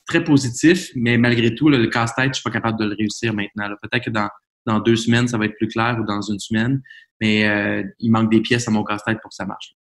[0.07, 3.67] très positif, mais malgré tout, le casse-tête, je suis pas capable de le réussir maintenant.
[3.81, 4.29] Peut-être que dans,
[4.67, 6.83] dans deux semaines, ça va être plus clair ou dans une semaine,
[7.19, 9.76] mais euh, il manque des pièces à mon casse-tête pour que ça marche.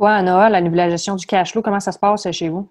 [0.00, 2.66] Toi, Noah, la nouvelle gestion du cash flow, comment ça se passe chez vous?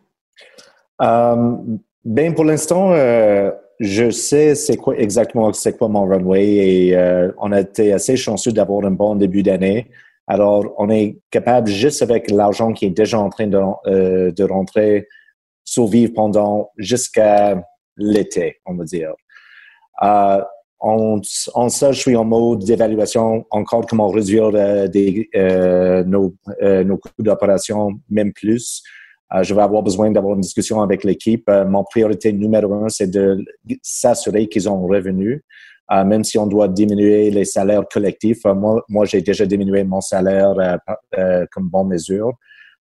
[1.00, 1.58] Euh,
[2.04, 7.32] ben pour l'instant, euh, je sais c'est quoi exactement c'est quoi mon runway et euh,
[7.38, 9.92] on a été assez chanceux d'avoir un bon début d'année.
[10.26, 14.44] Alors, on est capable juste avec l'argent qui est déjà en train de, euh, de
[14.44, 15.08] rentrer
[15.64, 17.62] survivre pendant jusqu'à
[17.96, 19.14] l'été, on va dire.
[20.84, 21.20] Euh,
[21.54, 26.84] en, ça, je suis en mode d'évaluation encore comment réduire euh, des, euh, nos, euh,
[26.84, 28.82] nos coûts d'opération, même plus.
[29.34, 31.50] Euh, je vais avoir besoin d'avoir une discussion avec l'équipe.
[31.68, 33.44] mon priorité numéro un, c'est de
[33.82, 35.44] s'assurer qu'ils ont revenu.
[36.06, 40.54] même si on doit diminuer les salaires collectifs, moi, moi j'ai déjà diminué mon salaire
[41.52, 42.34] comme bonne mesure.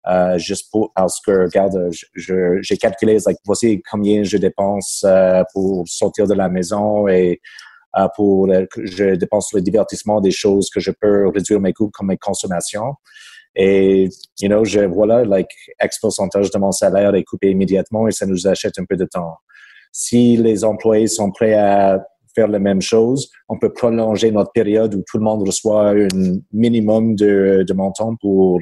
[0.05, 5.87] Euh, juste pour parce que regarde j'ai calculé like voici combien je dépense euh, pour
[5.87, 7.35] sortir de la maison et euh,
[8.15, 12.17] pour je dépense le divertissement des choses que je peux réduire mes coûts comme mes
[12.17, 12.95] consommations
[13.55, 15.49] et you know je voilà like
[15.83, 19.05] X pourcentage de mon salaire est coupé immédiatement et ça nous achète un peu de
[19.05, 19.37] temps
[19.91, 22.03] si les employés sont prêts à
[22.35, 26.07] faire la même chose, on peut prolonger notre période où tout le monde reçoit un
[26.51, 28.59] minimum de, montant pour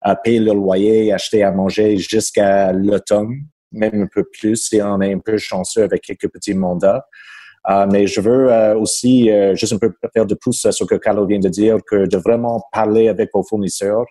[0.00, 3.34] à payer le loyer, acheter à manger jusqu'à l'automne,
[3.72, 7.04] même un peu plus, et on est un peu chanceux avec quelques petits mandats.
[7.70, 10.84] Euh, mais je veux euh, aussi euh, juste un peu faire de pouce sur ce
[10.84, 14.06] que Carlo vient de dire, que de vraiment parler avec vos fournisseurs.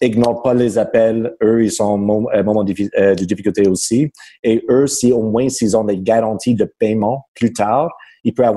[0.00, 1.34] ignore pas les appels.
[1.42, 4.10] Eux, ils sont en un moment de difficulté aussi.
[4.42, 7.90] Et eux, si au moins s'ils ont des garanties de paiement plus tard,
[8.24, 8.56] ils peuvent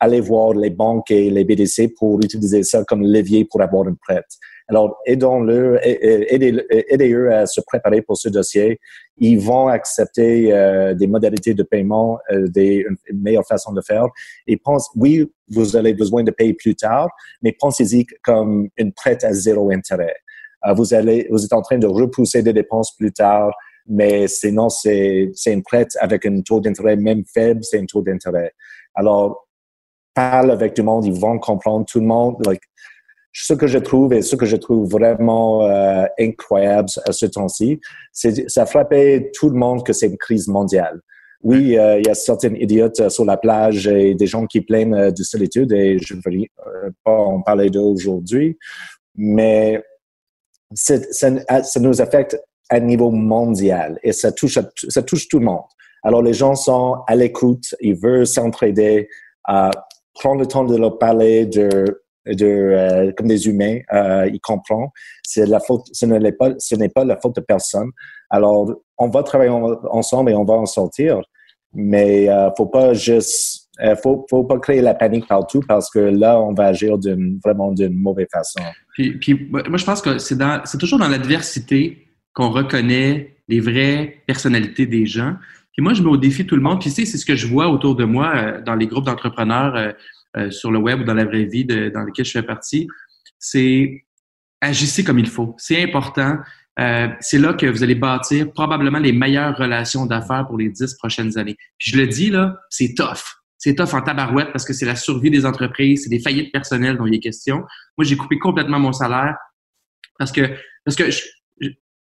[0.00, 3.96] aller voir les banques et les BDC pour utiliser ça comme levier pour avoir une
[3.96, 4.26] prête.
[4.68, 8.80] Alors, aidons-le, aidez-eux à se préparer pour ce dossier.
[9.18, 14.06] Ils vont accepter euh, des modalités de paiement, euh, des, une meilleure façon de faire.
[14.46, 17.08] Et pense, oui, vous avez besoin de payer plus tard,
[17.42, 20.14] mais pensez-y comme une prête à zéro intérêt.
[20.66, 23.52] Euh, vous êtes en train de repousser des dépenses plus tard,
[23.86, 28.52] mais sinon, c'est, une prête avec un taux d'intérêt même faible, c'est un taux d'intérêt.
[28.94, 29.48] Alors,
[30.14, 32.36] parle avec tout le monde, ils vont comprendre tout le monde.
[33.32, 37.80] Ce que je trouve et ce que je trouve vraiment euh, incroyable à ce temps-ci,
[38.12, 41.00] c'est ça frappait tout le monde que c'est une crise mondiale.
[41.42, 44.60] Oui, euh, il y a certains idiotes euh, sur la plage et des gens qui
[44.60, 48.56] plaignent de solitude et je ne veux pas en parler d'aujourd'hui,
[49.16, 49.82] mais
[50.74, 52.40] ça, ça, nous affecte
[52.70, 55.64] à niveau mondial et ça touche, ça touche tout le monde.
[56.02, 59.08] Alors les gens sont à l'écoute, ils veulent s'entraider,
[59.48, 59.70] euh,
[60.14, 64.92] prendre le temps de leur parler, de euh, comme des humains, euh, il comprend.
[65.22, 67.90] C'est la faute, ce n'est pas, ce n'est pas la faute de personne.
[68.30, 71.20] Alors, on va travailler ensemble et on va en sortir,
[71.74, 75.98] mais euh, faut pas juste, euh, faut, faut pas créer la panique partout parce que
[75.98, 76.96] là, on va agir
[77.44, 78.60] vraiment d'une mauvaise façon.
[78.94, 85.06] Puis, moi, je pense que c'est toujours dans l'adversité qu'on reconnaît les vraies personnalités des
[85.06, 85.34] gens.
[85.72, 86.80] Puis moi, je mets au défi tout le monde.
[86.80, 89.94] Puis tu c'est ce que je vois autour de moi euh, dans les groupes d'entrepreneurs
[90.36, 92.42] euh, euh, sur le web ou dans la vraie vie de, dans lesquels je fais
[92.42, 92.88] partie.
[93.38, 94.04] C'est
[94.60, 95.54] agissez comme il faut.
[95.58, 96.38] C'est important.
[97.20, 101.36] c'est là que vous allez bâtir probablement les meilleures relations d'affaires pour les dix prochaines
[101.36, 101.56] années.
[101.78, 103.42] Puis je le dis là, c'est tough.
[103.58, 106.96] C'est tough en tabarouette parce que c'est la survie des entreprises, c'est des faillites personnelles
[106.96, 107.58] dont il est question.
[107.98, 109.36] Moi, j'ai coupé complètement mon salaire
[110.18, 111.04] parce que parce que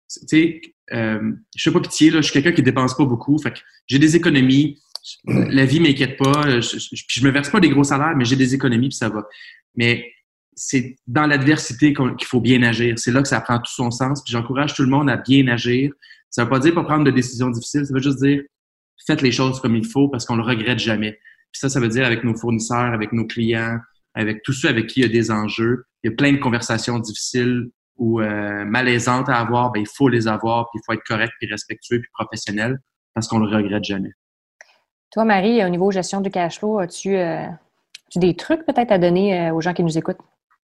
[0.09, 0.61] tu sais,
[0.93, 3.37] euh, je fais pas pitié, là, je suis quelqu'un qui dépense pas beaucoup.
[3.37, 3.53] Fait
[3.87, 4.79] j'ai des économies.
[5.25, 6.59] La vie m'inquiète pas.
[6.59, 9.23] Je, je, me verse pas des gros salaires, mais j'ai des économies puis ça va.
[9.75, 10.11] Mais
[10.55, 12.97] c'est dans l'adversité qu'il faut bien agir.
[12.97, 14.23] C'est là que ça prend tout son sens.
[14.23, 15.91] Puis j'encourage tout le monde à bien agir.
[16.29, 17.85] Ça veut pas dire pas prendre de décisions difficiles.
[17.85, 18.41] Ça veut juste dire
[19.05, 21.11] faites les choses comme il faut parce qu'on le regrette jamais.
[21.51, 23.77] Puis ça, ça veut dire avec nos fournisseurs, avec nos clients,
[24.13, 25.85] avec tous ceux avec qui il y a des enjeux.
[26.03, 30.09] Il y a plein de conversations difficiles ou euh, malaisantes à avoir, ben, il faut
[30.09, 32.79] les avoir, puis il faut être correct, puis respectueux, puis professionnel,
[33.13, 34.11] parce qu'on le regrette jamais.
[35.11, 37.45] Toi, Marie, au niveau gestion du cash flow, as-tu euh,
[38.15, 40.19] des trucs peut-être à donner euh, aux gens qui nous écoutent?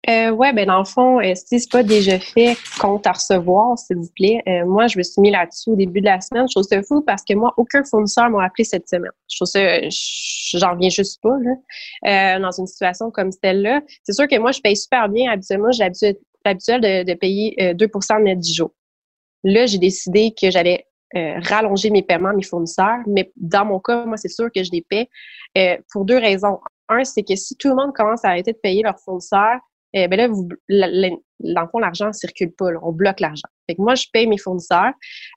[0.07, 3.79] Euh, oui, ben dans le fond, euh, si c'est pas déjà fait, compte à recevoir,
[3.79, 4.43] s'il vous plaît.
[4.65, 6.47] moi, je me suis mis là-dessus au début de la semaine.
[6.47, 9.11] Je trouve ça fou parce que moi, aucun fournisseur m'a appelé cette semaine.
[9.27, 9.59] Je trouve ça,
[10.59, 11.35] j'en reviens juste pas
[12.03, 13.81] là, dans une situation comme celle-là.
[14.03, 15.31] C'est sûr que moi, je paye super bien.
[15.31, 18.71] Habituellement, j'ai l'habitude de, de payer 2 euh, de net 10 jours.
[19.43, 23.79] Là, j'ai décidé que j'allais euh, rallonger mes paiements à mes fournisseurs, mais dans mon
[23.79, 25.07] cas, moi, c'est sûr que je les paie
[25.57, 26.59] euh, pour deux raisons.
[26.89, 29.59] Un, c'est que si tout le monde commence à arrêter de payer leurs fournisseurs,
[29.93, 32.65] ben là, vous, dans le fond, l'argent ne circule pas.
[32.83, 33.47] on bloque l'argent.
[33.65, 34.91] Fait que moi, je paye mes fournisseurs,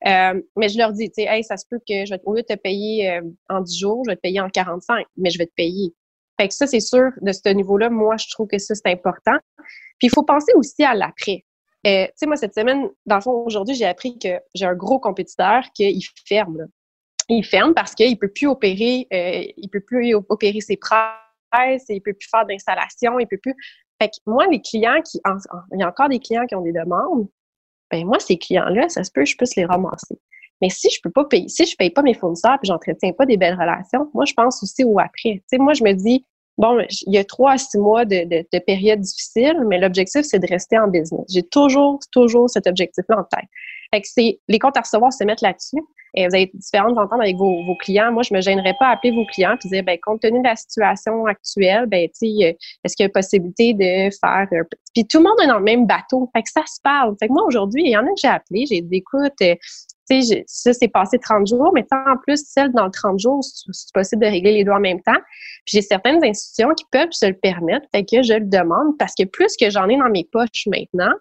[0.05, 2.43] mais je leur dis, tu sais, hey, ça se peut que je vais, au lieu
[2.43, 5.47] de te payer en 10 jours, je vais te payer en 45, mais je vais
[5.47, 5.95] te payer.
[6.41, 9.37] Fait que ça, c'est sûr, de ce niveau-là, moi, je trouve que ça, c'est important.
[9.99, 11.45] Puis il faut penser aussi à l'après.
[11.87, 14.75] Euh, tu sais, moi, cette semaine, dans le fond, aujourd'hui, j'ai appris que j'ai un
[14.75, 16.67] gros compétiteur qu'il ferme.
[17.29, 22.01] Il ferme parce qu'il peut plus opérer, euh, il peut plus opérer ses presses, il
[22.01, 23.55] peut plus faire d'installation, il peut plus.
[24.01, 25.21] Fait que moi, les clients qui,
[25.73, 27.29] il y a encore des clients qui ont des demandes.
[27.91, 30.19] Ben moi, ces clients-là, ça se peut, je puisse les ramasser.
[30.61, 33.27] Mais si je peux pas payer, si je paye pas mes fournisseurs puis j'entretiens pas
[33.27, 35.35] des belles relations, moi, je pense aussi au après.
[35.35, 36.25] Tu sais, moi, je me dis,
[36.59, 40.23] bon, il y a trois à six mois de, de, de période difficile, mais l'objectif,
[40.23, 41.25] c'est de rester en business.
[41.33, 43.49] J'ai toujours, toujours cet objectif-là en tête.
[43.93, 45.83] Fait que c'est, les comptes à recevoir se mettent là-dessus.
[46.15, 48.11] Et vous avez différentes ententes avec vos, vos, clients.
[48.11, 50.49] Moi, je me gênerais pas à appeler vos clients et dire, ben, compte tenu de
[50.49, 54.49] la situation actuelle, ben, tu sais, est-ce qu'il y a possibilité de faire,
[54.95, 56.29] puis tout le monde est dans le même bateau.
[56.35, 57.15] Fait que ça se parle.
[57.21, 59.59] Fait que moi, aujourd'hui, il y en a que j'ai appelé, j'ai dit, écoute,
[60.23, 63.93] sais, ça, c'est passé 30 jours, mais en plus, celle dans le 30 jours, c'est
[63.93, 65.21] possible de régler les deux en même temps.
[65.67, 69.25] J'ai certaines institutions qui peuvent se le permettre, fait que je le demande parce que
[69.25, 71.13] plus que j'en ai dans mes poches maintenant,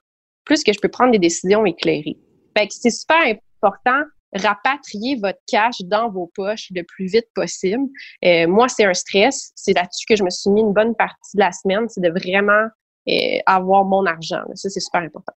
[0.45, 2.17] plus que je peux prendre des décisions éclairées.
[2.57, 3.21] Fait que c'est super
[3.61, 7.83] important rapatrier votre cash dans vos poches le plus vite possible.
[8.25, 9.51] Euh, moi, c'est un stress.
[9.55, 12.09] C'est là-dessus que je me suis mis une bonne partie de la semaine, c'est de
[12.09, 12.67] vraiment
[13.09, 14.43] euh, avoir mon argent.
[14.55, 15.33] Ça, c'est super important.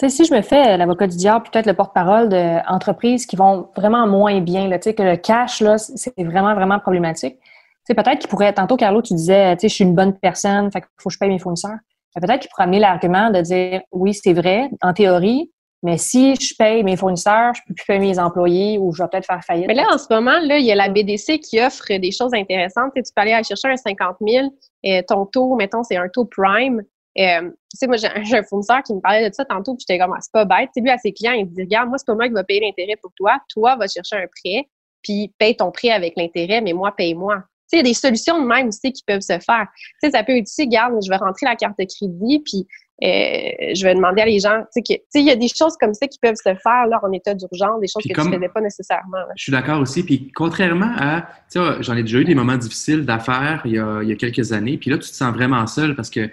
[0.00, 4.06] Sais, si je me fais l'avocat du diable, peut-être le porte-parole d'entreprises qui vont vraiment
[4.06, 7.36] moins bien, tu sais, que le cash, là, c'est vraiment, vraiment problématique.
[7.84, 11.10] Sais, peut-être qu'il pourrait, tantôt, Carlo, tu disais, je suis une bonne personne, fait faut
[11.10, 11.76] que je paye mes fournisseurs.
[12.14, 15.50] Peut-être qu'il pourrait amener l'argument de dire, oui, c'est vrai, en théorie,
[15.82, 19.08] mais si je paye mes fournisseurs, je peux plus payer mes employés ou je vais
[19.10, 19.66] peut-être faire faillite.
[19.66, 22.32] Mais là, en ce moment, là, il y a la BDC qui offre des choses
[22.32, 22.92] intéressantes.
[22.94, 24.48] Tu peux aller chercher un 50 000,
[24.82, 26.82] et ton taux, mettons, c'est un taux prime.
[27.18, 29.98] Euh, tu sais, moi, j'ai un, fournisseur qui me parlait de ça tantôt, puis j'étais
[29.98, 30.70] comme, ah, c'est pas bête.
[30.74, 32.60] Tu lui, à ses clients, il dit, regarde, moi, c'est pas moi qui va payer
[32.60, 33.38] l'intérêt pour toi.
[33.48, 34.68] Toi, va chercher un prêt,
[35.02, 37.36] puis paye ton prêt avec l'intérêt, mais moi, paye-moi.
[37.36, 39.66] Tu sais, il y a des solutions de même aussi qui peuvent se faire.
[39.74, 42.66] Tu sais, ça peut être aussi, regarde, je vais rentrer la carte de crédit, puis
[43.02, 45.94] euh, je vais demander à les gens, tu sais, il y a des choses comme
[45.94, 48.48] ça qui peuvent se faire là en état d'urgence, des choses que tu ne faisais
[48.50, 49.18] pas nécessairement.
[49.36, 50.02] Je suis d'accord aussi.
[50.02, 54.08] Puis contrairement à, tu sais, j'en ai déjà eu des moments difficiles d'affaires il, il,
[54.08, 54.76] y a quelques années.
[54.76, 56.28] Puis là, tu te sens vraiment seul parce que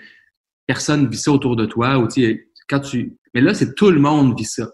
[0.67, 1.97] personne vit ça autour de toi.
[1.97, 2.07] Ou,
[2.69, 3.17] quand tu...
[3.33, 4.67] Mais là, c'est tout le monde vit ça.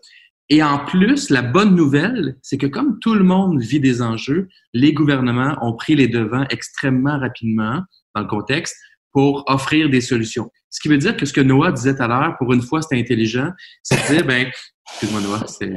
[0.49, 4.49] Et en plus, la bonne nouvelle, c'est que comme tout le monde vit des enjeux,
[4.73, 7.81] les gouvernements ont pris les devants extrêmement rapidement
[8.13, 8.75] dans le contexte
[9.13, 10.49] pour offrir des solutions.
[10.69, 12.81] Ce qui veut dire que ce que Noah disait tout à l'heure, pour une fois,
[12.81, 13.49] c'était intelligent,
[13.83, 14.47] c'est de dire, ben,
[14.87, 15.73] excuse-moi Noah, c'est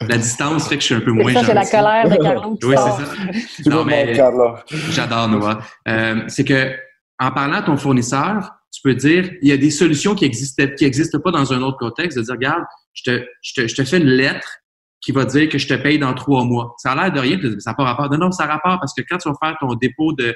[0.00, 2.58] la distance fait que je suis un peu moins Ça, c'est la colère de Carlo.
[2.62, 3.70] oui, c'est ça.
[3.70, 4.14] Non, mais
[4.90, 5.60] j'adore Noah.
[5.88, 6.72] Euh, c'est que
[7.18, 10.64] en parlant à ton fournisseur, tu peux dire, il y a des solutions qui existent,
[10.76, 13.74] qui existent pas dans un autre contexte, de dire, regarde, je te, je te, je
[13.74, 14.48] te fais une lettre
[15.00, 16.74] qui va dire que je te paye dans trois mois.
[16.78, 18.10] Ça a l'air de rien, ça n'a pas rapport.
[18.10, 20.34] Non, non, ça rapport parce que quand tu vas faire ton dépôt de,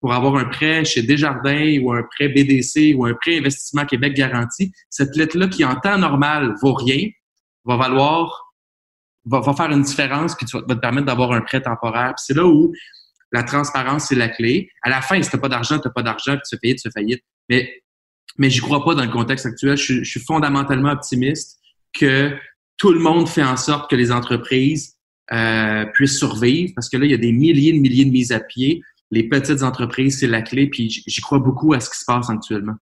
[0.00, 4.14] pour avoir un prêt chez Desjardins ou un prêt BDC ou un prêt Investissement Québec
[4.14, 7.08] garanti, cette lettre-là qui en temps normal vaut rien,
[7.64, 8.52] va valoir
[9.24, 12.14] va, va, faire une différence tu vas, te permettre d'avoir un prêt temporaire.
[12.16, 12.72] c'est là où
[13.30, 14.68] la transparence, c'est la clé.
[14.82, 16.90] À la fin, si tu pas d'argent, tu pas d'argent, puis tu fais faillite, tu
[16.90, 17.24] fais faillite.
[17.48, 17.82] Mais,
[18.38, 19.76] mais j'y crois pas dans le contexte actuel.
[19.76, 21.58] Je, je, suis fondamentalement optimiste
[21.92, 22.36] que
[22.76, 24.96] tout le monde fait en sorte que les entreprises
[25.32, 28.32] euh, puissent survivre parce que là, il y a des milliers de milliers de mises
[28.32, 28.82] à pied.
[29.10, 32.28] Les petites entreprises, c'est la clé, puis j'y crois beaucoup à ce qui se passe
[32.28, 32.74] actuellement.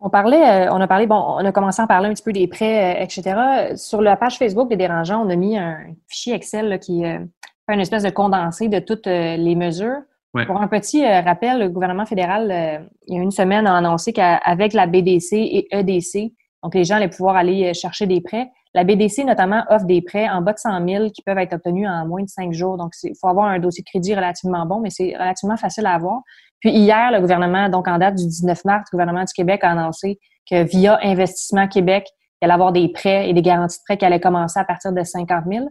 [0.00, 2.32] On parlait, euh, on a parlé, bon, on a commencé à parler un petit peu
[2.32, 3.76] des prêts, euh, etc.
[3.76, 7.80] Sur la page Facebook des dérangeants, on a mis un fichier Excel qui fait une
[7.80, 10.02] espèce de condensé de toutes les mesures.
[10.44, 14.72] Pour un petit rappel, le gouvernement fédéral, il y a une semaine, a annoncé qu'avec
[14.72, 18.50] la BDC et EDC, donc les gens allaient pouvoir aller chercher des prêts.
[18.74, 21.88] La BDC, notamment, offre des prêts en bas de 100 000 qui peuvent être obtenus
[21.88, 22.76] en moins de cinq jours.
[22.76, 25.94] Donc, il faut avoir un dossier de crédit relativement bon, mais c'est relativement facile à
[25.94, 26.20] avoir.
[26.60, 29.70] Puis hier, le gouvernement, donc en date du 19 mars, le gouvernement du Québec a
[29.70, 30.18] annoncé
[30.50, 32.06] que via Investissement Québec,
[32.42, 34.92] il allait avoir des prêts et des garanties de prêts qui allaient commencer à partir
[34.92, 35.66] de 50 000.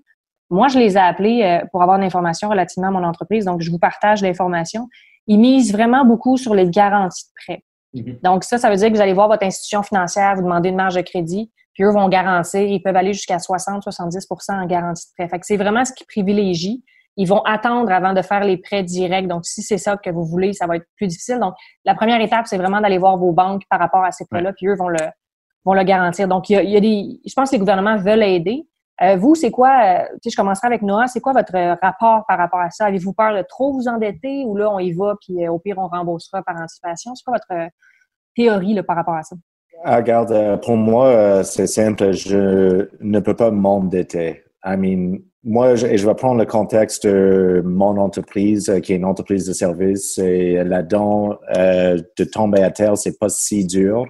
[0.49, 3.61] Moi, je les ai appelés euh, pour avoir de l'information relativement à mon entreprise, donc
[3.61, 4.87] je vous partage l'information.
[5.27, 7.63] Ils misent vraiment beaucoup sur les garanties de prêts.
[7.93, 8.19] Mhm.
[8.23, 10.75] Donc ça, ça veut dire que vous allez voir votre institution financière, vous demander une
[10.75, 15.13] marge de crédit, puis eux vont garantir, ils peuvent aller jusqu'à 60-70% en garantie de
[15.17, 15.29] prêt.
[15.29, 16.83] Fait que c'est vraiment ce qui privilégie
[17.17, 19.27] ils vont attendre avant de faire les prêts directs.
[19.27, 21.39] Donc, si c'est ça que vous voulez, ça va être plus difficile.
[21.39, 21.53] Donc,
[21.85, 24.67] la première étape, c'est vraiment d'aller voir vos banques par rapport à ces prêts-là, puis
[24.67, 24.99] eux vont le,
[25.63, 26.27] vont le garantir.
[26.27, 28.67] Donc, il y, a, des, je pense que les gouvernements veulent aider.
[29.01, 32.61] Euh, vous, c'est quoi, euh, je commencerai avec Noah, c'est quoi votre rapport par rapport
[32.61, 32.85] à ça?
[32.85, 35.75] Avez-vous peur de trop vous endetter ou là, on y va, puis euh, au pire,
[35.77, 37.13] on remboursera par anticipation?
[37.13, 37.69] C'est quoi votre
[38.35, 39.35] théorie là, par rapport à ça?
[39.83, 42.11] Ah, regarde, pour moi, c'est simple.
[42.13, 44.43] Je ne peux pas m'endetter.
[44.63, 49.05] I mean, moi, je, je vais prendre le contexte de mon entreprise, qui est une
[49.05, 50.17] entreprise de service.
[50.17, 54.05] Et là-dedans, de tomber à terre, c'est pas si dur.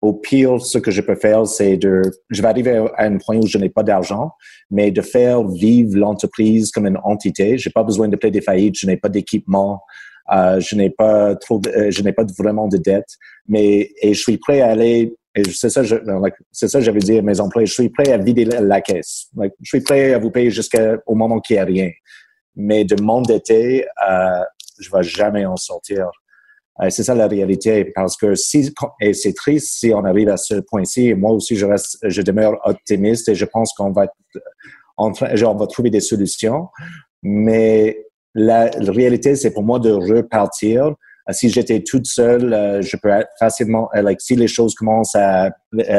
[0.00, 3.36] Au pire, ce que je peux faire, c'est de, je vais arriver à un point
[3.36, 4.30] où je n'ai pas d'argent,
[4.70, 7.58] mais de faire vivre l'entreprise comme une entité.
[7.58, 9.82] J'ai pas besoin de payer des faillites, je n'ai pas d'équipement,
[10.32, 13.16] euh, je n'ai pas trop, euh, je n'ai pas vraiment de dettes,
[13.48, 15.14] mais et je suis prêt à aller
[15.52, 15.82] c'est ça,
[16.52, 17.66] c'est ça, j'avais dit à mes employés.
[17.66, 19.28] Je suis prêt à vider la, caisse.
[19.36, 21.90] je suis prêt à vous payer jusqu'au moment qu'il n'y a rien.
[22.56, 24.42] Mais de m'endetter, euh,
[24.80, 26.10] je vais jamais en sortir.
[26.82, 27.84] Euh, c'est ça la réalité.
[27.94, 31.66] Parce que si, et c'est triste si on arrive à ce point-ci, moi aussi, je
[31.66, 34.06] reste, je demeure optimiste et je pense qu'on va,
[34.96, 36.68] on, on va trouver des solutions.
[37.22, 40.94] Mais la, réalité, c'est pour moi de repartir
[41.28, 45.14] euh, si j'étais toute seule, euh, je peux facilement, euh, like, si les choses commencent
[45.14, 45.50] à,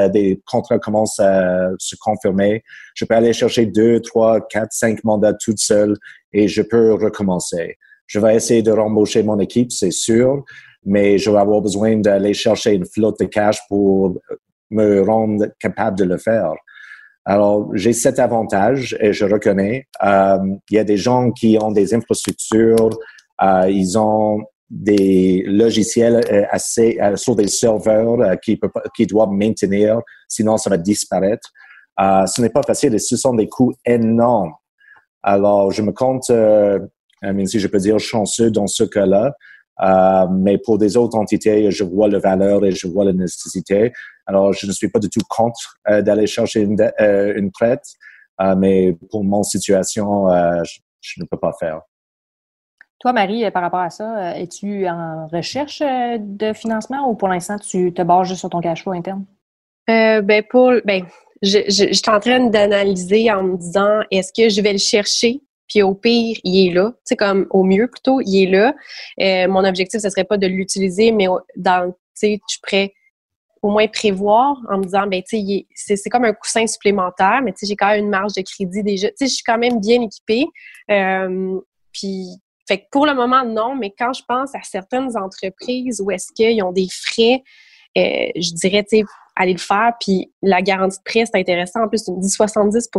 [0.09, 2.63] des contrats commencent à se confirmer,
[2.95, 5.95] je peux aller chercher deux, trois, quatre, cinq mandats toute seule
[6.33, 7.77] et je peux recommencer.
[8.07, 10.43] Je vais essayer de rembaucher mon équipe, c'est sûr,
[10.85, 14.19] mais je vais avoir besoin d'aller chercher une flotte de cash pour
[14.71, 16.53] me rendre capable de le faire.
[17.25, 19.87] Alors, j'ai cet avantage et je reconnais.
[20.01, 22.89] il y a des gens qui ont des infrastructures,
[23.67, 28.59] ils ont des logiciels euh, assez euh, sur des serveurs euh, qui,
[28.95, 31.49] qui doivent maintenir, sinon ça va disparaître.
[31.97, 34.53] ce n'est pas facile et ce sont des coûts énormes.
[35.23, 39.33] Alors, je me compte, si je peux dire chanceux dans ce cas-là,
[40.31, 43.93] mais pour des autres entités, je vois la valeur et je vois la nécessité.
[44.25, 47.85] Alors, je ne suis pas du tout contre d'aller chercher une, une prête,
[48.57, 50.27] mais pour mon situation,
[51.01, 51.81] je ne peux pas faire.
[52.99, 57.15] Toi, Marie, euh, par rapport à ça, euh, es-tu en recherche euh, de financement ou
[57.15, 59.25] pour l'instant, tu te bases juste sur ton cash flow interne?
[59.87, 61.03] ben, pour, ben,
[61.41, 65.41] je, je, suis en train d'analyser en me disant, est-ce que je vais le chercher?
[65.69, 66.93] Puis au pire, il est là.
[67.03, 69.47] C'est comme au mieux plutôt, il est là.
[69.47, 72.93] mon objectif, ce serait pas de l'utiliser, mais dans, tu sais, je pourrais
[73.61, 77.51] au moins prévoir en me disant, ben, tu sais, c'est comme un coussin supplémentaire, mais
[77.51, 79.09] tu sais, j'ai quand même une marge de crédit déjà.
[79.09, 80.45] Tu sais, je suis quand même bien équipée.
[81.93, 86.11] puis, fait que pour le moment, non, mais quand je pense à certaines entreprises où
[86.11, 87.41] est-ce qu'ils ont des frais,
[87.97, 89.03] euh, je dirais, tu sais,
[89.39, 89.93] aller le faire.
[89.99, 91.83] Puis la garantie de prêt, c'est intéressant.
[91.83, 92.89] En plus, tu me dis 70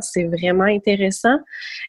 [0.00, 1.36] c'est vraiment intéressant.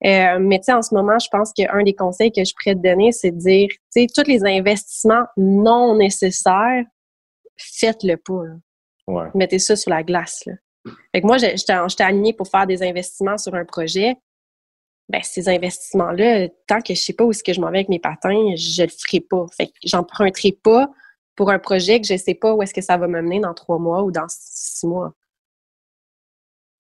[0.05, 2.75] Euh, mais tu sais, en ce moment, je pense qu'un des conseils que je pourrais
[2.75, 6.83] te donner, c'est de dire, tu sais, tous les investissements non nécessaires,
[7.57, 8.43] faites-le pas.
[9.33, 10.43] Mettez ça sur la glace.
[10.45, 10.53] Là.
[11.13, 14.15] Fait que moi, j'étais aligné pour faire des investissements sur un projet
[15.09, 17.89] ben, ces investissements-là, tant que je sais pas où est-ce que je m'en vais avec
[17.89, 19.45] mes patins, je le ferai pas.
[19.55, 20.89] Fait que j'emprunterai pas
[21.41, 23.79] pour un projet que je sais pas où est-ce que ça va m'amener dans trois
[23.79, 25.15] mois ou dans six mois.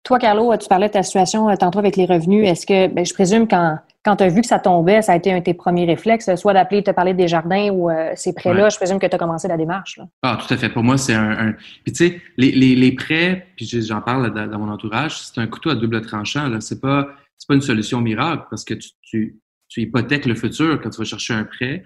[0.05, 2.47] Toi, Carlo, tu parlais de ta situation euh, tantôt avec les revenus.
[2.49, 5.17] Est-ce que, ben, je présume quand quand tu as vu que ça tombait, ça a
[5.17, 8.33] été un de tes premiers réflexes, soit d'appeler, te parler des jardins ou euh, ces
[8.33, 8.69] prêts-là.
[8.69, 9.99] Je présume que tu as commencé la démarche.
[10.23, 10.69] Ah, tout à fait.
[10.69, 14.71] Pour moi, c'est un, Puis tu sais, les, les, prêts, puis j'en parle dans, mon
[14.71, 16.49] entourage, c'est un couteau à double tranchant.
[16.49, 16.61] Là.
[16.61, 17.09] C'est pas,
[17.49, 21.05] pas une solution miracle parce que tu, tu, tu, hypothèques le futur quand tu vas
[21.05, 21.83] chercher un prêt.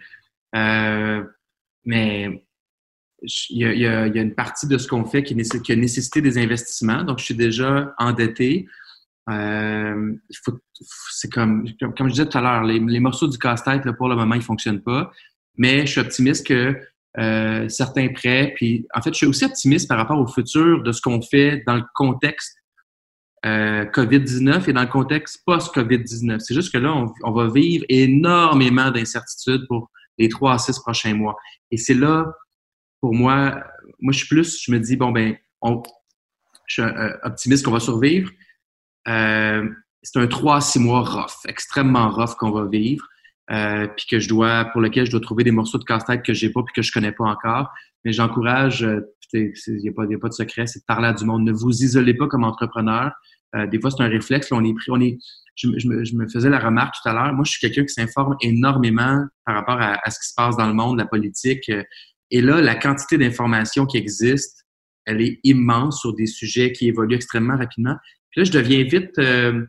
[0.56, 1.22] Euh,
[1.84, 2.44] mais
[3.22, 7.02] il y, a, une partie de ce qu'on fait qui, a nécessité des investissements.
[7.02, 8.68] Donc, je suis déjà endetté.
[9.28, 10.14] Euh,
[11.10, 14.34] c'est comme, comme je disais tout à l'heure, les, morceaux du casse-tête, pour le moment,
[14.34, 15.10] ils fonctionnent pas.
[15.56, 16.76] Mais je suis optimiste que
[17.18, 20.92] euh, certains prêts, puis en fait, je suis aussi optimiste par rapport au futur de
[20.92, 22.54] ce qu'on fait dans le contexte
[23.44, 26.38] euh, COVID-19 et dans le contexte post-COVID-19.
[26.38, 31.14] C'est juste que là, on va vivre énormément d'incertitudes pour les trois à six prochains
[31.14, 31.36] mois.
[31.70, 32.26] Et c'est là,
[33.00, 33.62] pour moi,
[34.00, 35.36] moi, je suis plus, je me dis, bon, ben,
[36.66, 36.82] je suis
[37.22, 38.30] optimiste qu'on va survivre,
[39.08, 39.68] euh,
[40.02, 43.04] c'est un 3 à 6 mois rough, extrêmement rough qu'on va vivre,
[43.50, 46.34] euh, puis que je dois, pour lequel je dois trouver des morceaux de casse-tête que
[46.34, 47.70] j'ai pas puis que je connais pas encore.
[48.04, 49.00] Mais j'encourage, euh,
[49.32, 51.44] il n'y a, pas, a pas de secret, c'est de parler à du monde.
[51.44, 53.12] Ne vous isolez pas comme entrepreneur.
[53.70, 54.52] Des fois, c'est un réflexe.
[54.52, 55.18] on est pris, on est,
[55.54, 57.32] je, me, faisais la remarque tout à l'heure.
[57.32, 60.66] Moi, je suis quelqu'un qui s'informe énormément par rapport à, ce qui se passe dans
[60.66, 61.70] le monde, la politique.
[62.30, 64.62] Et là, la quantité d'informations qui existent,
[65.06, 67.96] elle est immense sur des sujets qui évoluent extrêmement rapidement.
[68.30, 69.64] Puis là, je deviens vite, euh,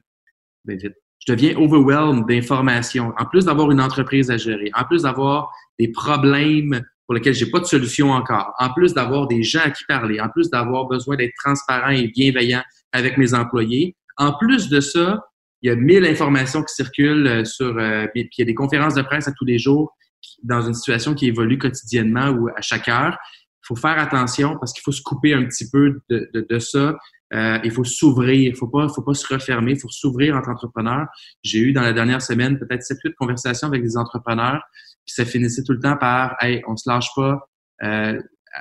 [0.65, 0.95] ben vite,
[1.25, 3.13] je deviens overwhelmed d'informations.
[3.17, 7.49] En plus d'avoir une entreprise à gérer, en plus d'avoir des problèmes pour lesquels j'ai
[7.49, 10.85] pas de solution encore, en plus d'avoir des gens à qui parler, en plus d'avoir
[10.85, 13.95] besoin d'être transparent et bienveillant avec mes employés.
[14.17, 15.25] En plus de ça,
[15.61, 18.53] il y a mille informations qui circulent euh, sur, euh, puis il y a des
[18.53, 19.95] conférences de presse à tous les jours
[20.43, 23.17] dans une situation qui évolue quotidiennement ou à chaque heure.
[23.63, 26.59] Il faut faire attention parce qu'il faut se couper un petit peu de, de, de
[26.59, 26.95] ça.
[27.33, 30.49] Euh, il faut s'ouvrir, il faut pas, faut pas se refermer, il faut s'ouvrir entre
[30.49, 31.07] entrepreneurs.
[31.43, 34.61] J'ai eu dans la dernière semaine peut-être sept, huit conversations avec des entrepreneurs,
[35.05, 37.47] puis ça finissait tout le temps par Hey, on se lâche pas.
[37.83, 38.19] Euh,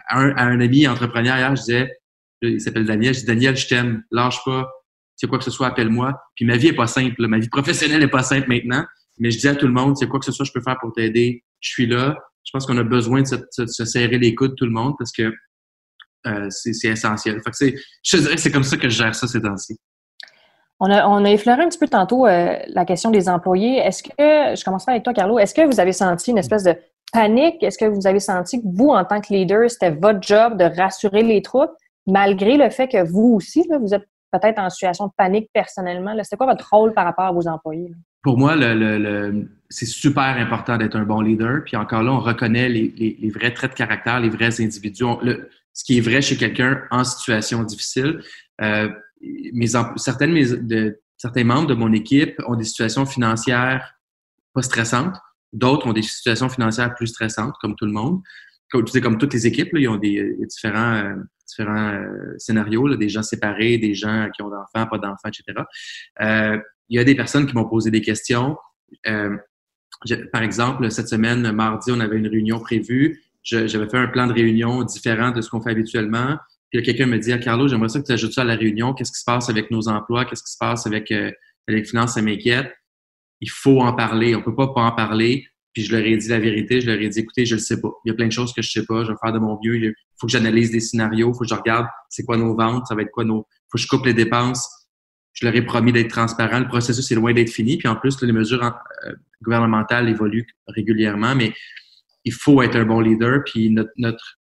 [0.08, 1.98] à, un, à, un, ami entrepreneur hier, je disais,
[2.42, 4.68] il s'appelle Daniel, je dis Daniel, je t'aime, lâche pas,
[5.16, 6.20] c'est quoi que ce soit, appelle-moi.
[6.36, 8.84] Puis ma vie est pas simple, ma vie professionnelle est pas simple maintenant,
[9.18, 10.76] mais je dis à tout le monde, c'est quoi que ce soit, je peux faire
[10.78, 12.16] pour t'aider, je suis là.
[12.44, 14.94] Je pense qu'on a besoin de se, de se serrer les coudes tout le monde
[14.98, 15.32] parce que
[16.26, 17.40] euh, c'est essentiel.
[18.02, 19.78] je dirais que c'est comme ça que je gère ça ces temps-ci.
[20.80, 23.78] On a, on a, effleuré un petit peu tantôt euh, la question des employés.
[23.78, 26.74] Est-ce que, je commencerai avec toi, Carlo, est-ce que vous avez senti une espèce de
[27.12, 27.62] panique?
[27.62, 30.64] Est-ce que vous avez senti que vous, en tant que leader, c'était votre job de
[30.64, 31.72] rassurer les troupes,
[32.06, 36.14] malgré le fait que vous aussi, vous êtes peut-être en situation de panique personnellement?
[36.22, 37.92] C'était quoi votre rôle par rapport à vos employés?
[38.22, 41.62] Pour moi, le, c'est super important d'être un bon leader.
[41.64, 45.04] Puis encore là, on reconnaît les, les, vrais traits de caractère, les vrais individus
[45.78, 48.20] ce qui est vrai chez quelqu'un en situation difficile.
[48.60, 48.88] Euh,
[49.52, 50.34] mes, certaines,
[50.66, 53.94] de, certains membres de mon équipe ont des situations financières
[54.54, 55.16] pas stressantes.
[55.52, 58.20] D'autres ont des situations financières plus stressantes, comme tout le monde.
[58.70, 61.14] Comme, comme toutes les équipes, là, ils ont des différents, euh,
[61.46, 65.62] différents euh, scénarios, là, des gens séparés, des gens qui ont d'enfants, pas d'enfants, etc.
[66.20, 66.58] Euh,
[66.88, 68.56] il y a des personnes qui m'ont posé des questions.
[70.32, 74.32] Par exemple, cette semaine, mardi, on avait une réunion prévue j'avais fait un plan de
[74.32, 76.36] réunion différent de ce qu'on fait habituellement.
[76.70, 78.92] Puis quelqu'un me dit, ah, Carlo, j'aimerais ça que tu ajoutes ça à la réunion.
[78.92, 80.24] Qu'est-ce qui se passe avec nos emplois?
[80.26, 81.30] Qu'est-ce qui se passe avec, euh,
[81.66, 82.14] les finances?
[82.14, 82.70] Ça m'inquiète.
[83.40, 84.34] Il faut en parler.
[84.34, 85.46] On peut pas pas en parler.
[85.72, 86.80] Puis je leur ai dit la vérité.
[86.80, 87.88] Je leur ai dit, écoutez, je le sais pas.
[88.04, 89.04] Il y a plein de choses que je sais pas.
[89.04, 89.76] Je vais faire de mon mieux.
[89.76, 91.30] Il faut que j'analyse des scénarios.
[91.30, 92.86] Il faut que je regarde c'est quoi nos ventes.
[92.86, 93.46] Ça va être quoi nos...
[93.70, 94.68] faut que je coupe les dépenses.
[95.38, 96.58] Je leur ai promis d'être transparent.
[96.58, 97.76] Le processus est loin d'être fini.
[97.76, 101.36] Puis en plus, les mesures euh, gouvernementales évoluent régulièrement.
[101.36, 101.52] Mais
[102.24, 103.42] il faut être un bon leader.
[103.44, 104.38] Puis notre,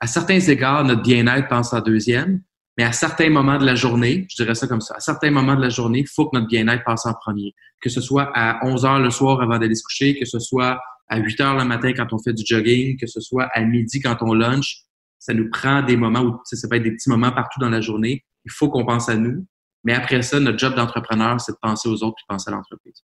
[0.00, 2.42] à certains égards, notre bien-être passe en deuxième,
[2.76, 5.54] mais à certains moments de la journée, je dirais ça comme ça, à certains moments
[5.54, 7.54] de la journée, il faut que notre bien-être passe en premier.
[7.80, 10.78] Que ce soit à 11 heures le soir avant d'aller se coucher, que ce soit
[11.08, 14.00] à 8 heures le matin quand on fait du jogging, que ce soit à midi
[14.00, 14.82] quand on lunch.
[15.18, 17.80] Ça nous prend des moments où ça peut être des petits moments partout dans la
[17.80, 18.24] journée.
[18.44, 19.46] Il faut qu'on pense à nous.
[19.84, 22.54] Mais après ça, notre job d'entrepreneur, c'est de penser aux autres et de penser à
[22.54, 23.04] l'entreprise.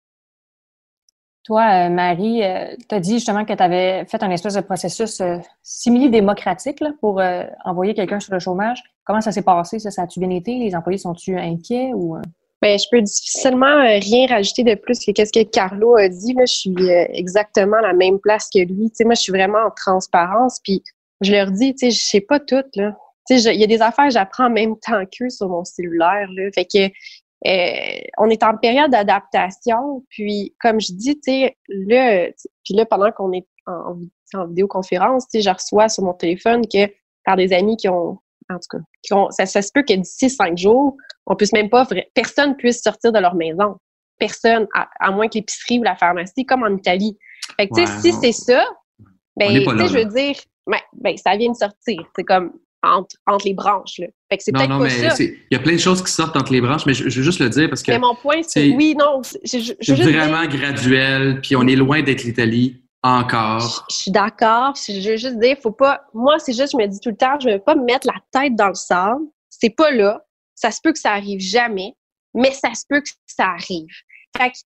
[1.45, 4.61] Toi, euh, Marie, euh, tu as dit justement que tu avais fait un espèce de
[4.61, 5.39] processus euh,
[6.11, 7.21] démocratique pour
[7.65, 8.83] envoyer quelqu'un sur le chômage.
[9.05, 9.79] Comment ça s'est passé?
[9.79, 10.59] Ça, ça a-tu bien été?
[10.59, 12.17] Les employés sont-ils inquiets ou.
[12.63, 16.37] Bien, je peux difficilement rien rajouter de plus que ce que Carlo a dit.
[16.39, 18.93] je suis exactement à la même place que lui.
[19.07, 20.61] moi, je suis vraiment en transparence.
[20.63, 20.83] Puis
[21.23, 22.63] je leur dis, tu sais, je sais pas tout.
[22.75, 22.95] Là.
[23.31, 26.29] Il y a des affaires j'apprends en même temps qu'eux sur mon cellulaire.
[26.31, 26.51] Là.
[26.55, 26.91] Fait que
[27.47, 32.29] euh, on est en période d'adaptation, puis comme je dis, tu sais, là,
[32.65, 33.97] puis là, pendant qu'on est en,
[34.35, 36.87] en vidéoconférence, tu sais, je reçois sur mon téléphone que
[37.25, 38.19] par des amis qui ont,
[38.51, 41.53] en tout cas, qui ont, ça, ça se peut que d'ici cinq jours, on puisse
[41.53, 43.77] même pas, personne puisse sortir de leur maison.
[44.19, 47.17] personne, à, moins que l'épicerie ou la pharmacie, comme en Italie.
[47.57, 48.67] Fait que, tu sais, si c'est ça,
[49.37, 52.03] ben, tu sais, je veux dire, ben, ben, ça vient de sortir.
[52.15, 52.53] C'est comme
[52.83, 54.07] entre, entre les branches, là.
[54.31, 55.23] Fait que c'est peut-être pas ça.
[55.23, 57.41] Il y a plein de choses qui sortent entre les branches, mais je, veux juste
[57.41, 57.91] le dire parce que...
[57.91, 58.71] Mais mon point, c'est...
[58.71, 63.87] Oui, non, C'est vraiment graduel, puis on est loin d'être l'Italie encore.
[63.91, 64.75] Je, suis d'accord.
[64.77, 66.03] Je veux juste dire, faut pas...
[66.15, 68.07] Moi, c'est juste, je me dis tout le temps, je ne veux pas me mettre
[68.07, 69.25] la tête dans le sable.
[69.49, 70.25] C'est pas là.
[70.55, 71.95] Ça se peut que ça arrive jamais,
[72.35, 73.89] mais ça se peut que ça arrive.
[74.37, 74.57] Fait que,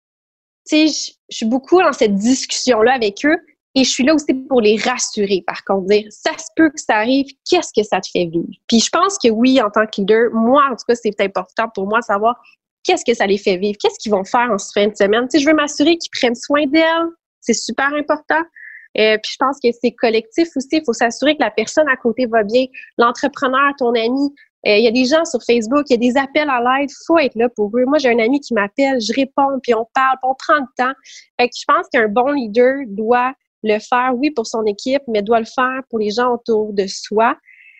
[0.68, 3.38] tu sais, je suis beaucoup dans cette discussion-là avec eux
[3.74, 6.80] et je suis là aussi pour les rassurer, par contre, dire, ça se peut que
[6.80, 8.46] ça arrive, qu'est-ce que ça te fait vivre?
[8.68, 11.68] Puis je pense que oui, en tant que leader, moi, en tout cas, c'est important
[11.74, 12.36] pour moi de savoir
[12.84, 15.26] qu'est-ce que ça les fait vivre, qu'est-ce qu'ils vont faire en fin de semaine.
[15.28, 17.08] Tu sais, je veux m'assurer qu'ils prennent soin d'elles,
[17.40, 18.42] c'est super important.
[18.96, 20.68] Euh, puis je pense que c'est collectif aussi.
[20.72, 22.66] Il faut s'assurer que la personne à côté va bien,
[22.96, 24.32] l'entrepreneur, ton ami,
[24.66, 26.90] euh, il y a des gens sur Facebook, il y a des appels à l'aide,
[27.06, 27.84] faut être là pour eux.
[27.86, 30.66] Moi, j'ai un ami qui m'appelle, je réponds, puis on parle, puis on prend le
[30.76, 30.94] temps.
[31.38, 33.34] Fait que je pense qu'un bon leader doit
[33.64, 36.86] le faire, oui, pour son équipe, mais doit le faire pour les gens autour de
[36.86, 37.36] soi.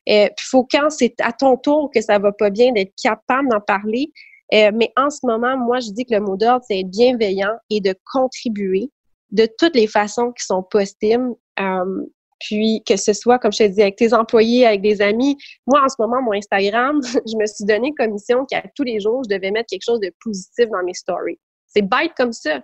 [0.09, 3.49] Euh, il faut quand c'est à ton tour que ça va pas bien d'être capable
[3.49, 4.11] d'en parler.
[4.53, 7.55] Euh, mais en ce moment, moi, je dis que le mot d'ordre, c'est être bienveillant
[7.71, 8.91] et de contribuer
[9.31, 11.33] de toutes les façons qui sont possibles.
[11.61, 12.07] Euh,
[12.41, 15.37] puis que ce soit, comme je te dis, avec tes employés, avec des amis.
[15.67, 19.01] Moi, en ce moment, mon Instagram, je me suis donné comme mission qu'à tous les
[19.01, 21.39] jours, je devais mettre quelque chose de positif dans mes stories.
[21.67, 22.61] C'est bête comme ça.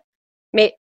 [0.52, 0.74] Mais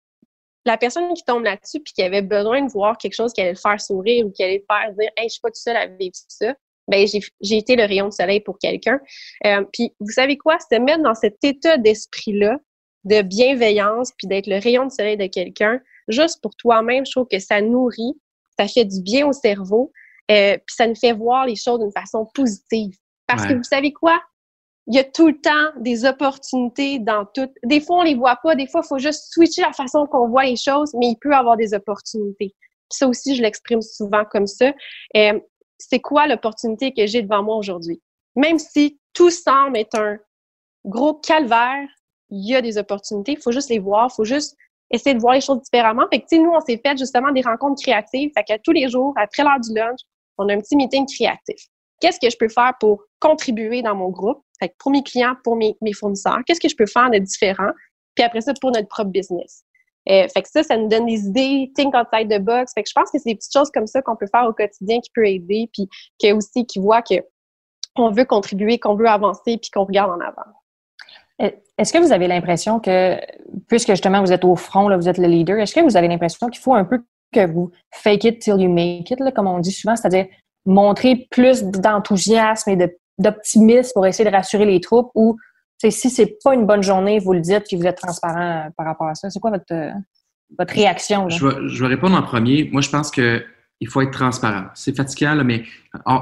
[0.64, 3.52] la personne qui tombe là-dessus puis qui avait besoin de voir quelque chose qui allait
[3.52, 5.76] le faire sourire ou qui allait le faire dire Hey, je suis pas tout seul
[5.76, 6.54] à vivre ça,
[6.88, 8.98] ben j'ai été le rayon de soleil pour quelqu'un.
[9.46, 10.58] Euh, puis vous savez quoi?
[10.58, 12.58] Se mettre dans cet état d'esprit-là,
[13.04, 17.28] de bienveillance, puis d'être le rayon de soleil de quelqu'un, juste pour toi-même, je trouve
[17.30, 18.14] que ça nourrit,
[18.58, 19.92] ça fait du bien au cerveau,
[20.30, 22.94] euh, puis ça nous fait voir les choses d'une façon positive.
[23.26, 24.18] Parce que vous savez quoi?
[24.88, 27.52] Il y a tout le temps des opportunités dans tout.
[27.62, 28.54] Des fois, on les voit pas.
[28.54, 31.30] Des fois, il faut juste switcher la façon qu'on voit les choses, mais il peut
[31.30, 32.54] y avoir des opportunités.
[32.90, 34.72] ça aussi, je l'exprime souvent comme ça.
[35.14, 35.38] Euh,
[35.76, 38.00] c'est quoi l'opportunité que j'ai devant moi aujourd'hui?
[38.34, 40.16] Même si tout semble être un
[40.86, 41.86] gros calvaire,
[42.30, 43.32] il y a des opportunités.
[43.32, 44.08] Il faut juste les voir.
[44.10, 44.56] Il faut juste
[44.90, 46.06] essayer de voir les choses différemment.
[46.10, 48.30] Fait que, nous, on s'est fait justement des rencontres créatives.
[48.34, 50.00] Fait que tous les jours, après l'heure du lunch,
[50.38, 51.66] on a un petit meeting créatif.
[52.00, 54.42] Qu'est-ce que je peux faire pour contribuer dans mon groupe?
[54.60, 57.70] Fait pour mes clients, pour mes, fournisseurs, qu'est-ce que je peux faire de différent?
[58.14, 59.64] Puis après ça, pour notre propre business.
[60.08, 62.72] Euh, fait que ça, ça nous donne des idées, think outside the box.
[62.72, 64.52] Fait que je pense que c'est des petites choses comme ça qu'on peut faire au
[64.52, 65.88] quotidien qui peut aider, puis
[66.20, 67.16] que aussi qui voit que
[67.96, 70.50] on veut contribuer, qu'on veut avancer, puis qu'on regarde en avant.
[71.42, 73.20] Euh, est-ce que vous avez l'impression que,
[73.68, 76.08] puisque justement vous êtes au front, là, vous êtes le leader, est-ce que vous avez
[76.08, 79.46] l'impression qu'il faut un peu que vous fake it till you make it, là, comme
[79.46, 80.26] on dit souvent, c'est-à-dire
[80.66, 85.36] montrer plus d'enthousiasme et d'optimisme pour essayer de rassurer les troupes ou
[85.78, 88.84] si c'est pas une bonne journée, vous le dites que vous êtes transparent euh, par
[88.86, 89.30] rapport à ça.
[89.30, 89.92] C'est quoi votre, euh,
[90.58, 91.28] votre réaction?
[91.28, 92.68] Je, vais, je vais répondre en premier.
[92.72, 93.44] Moi, je pense que
[93.80, 94.66] il faut être transparent.
[94.74, 95.62] C'est fatigant, là, mais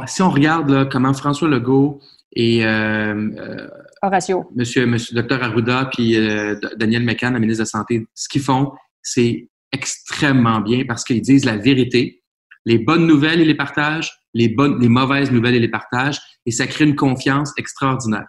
[0.07, 2.01] si on regarde là, comment François Legault
[2.35, 3.67] et euh,
[4.03, 4.51] Horacio.
[4.55, 8.43] Monsieur, monsieur Dr Arruda puis euh, Daniel McCann, la ministre de la Santé, ce qu'ils
[8.43, 8.73] font,
[9.03, 12.23] c'est extrêmement bien parce qu'ils disent la vérité.
[12.67, 14.13] Les bonnes nouvelles, ils les partagent.
[14.37, 16.21] Les bonnes, les mauvaises nouvelles, ils les partagent.
[16.45, 18.27] Et ça crée une confiance extraordinaire.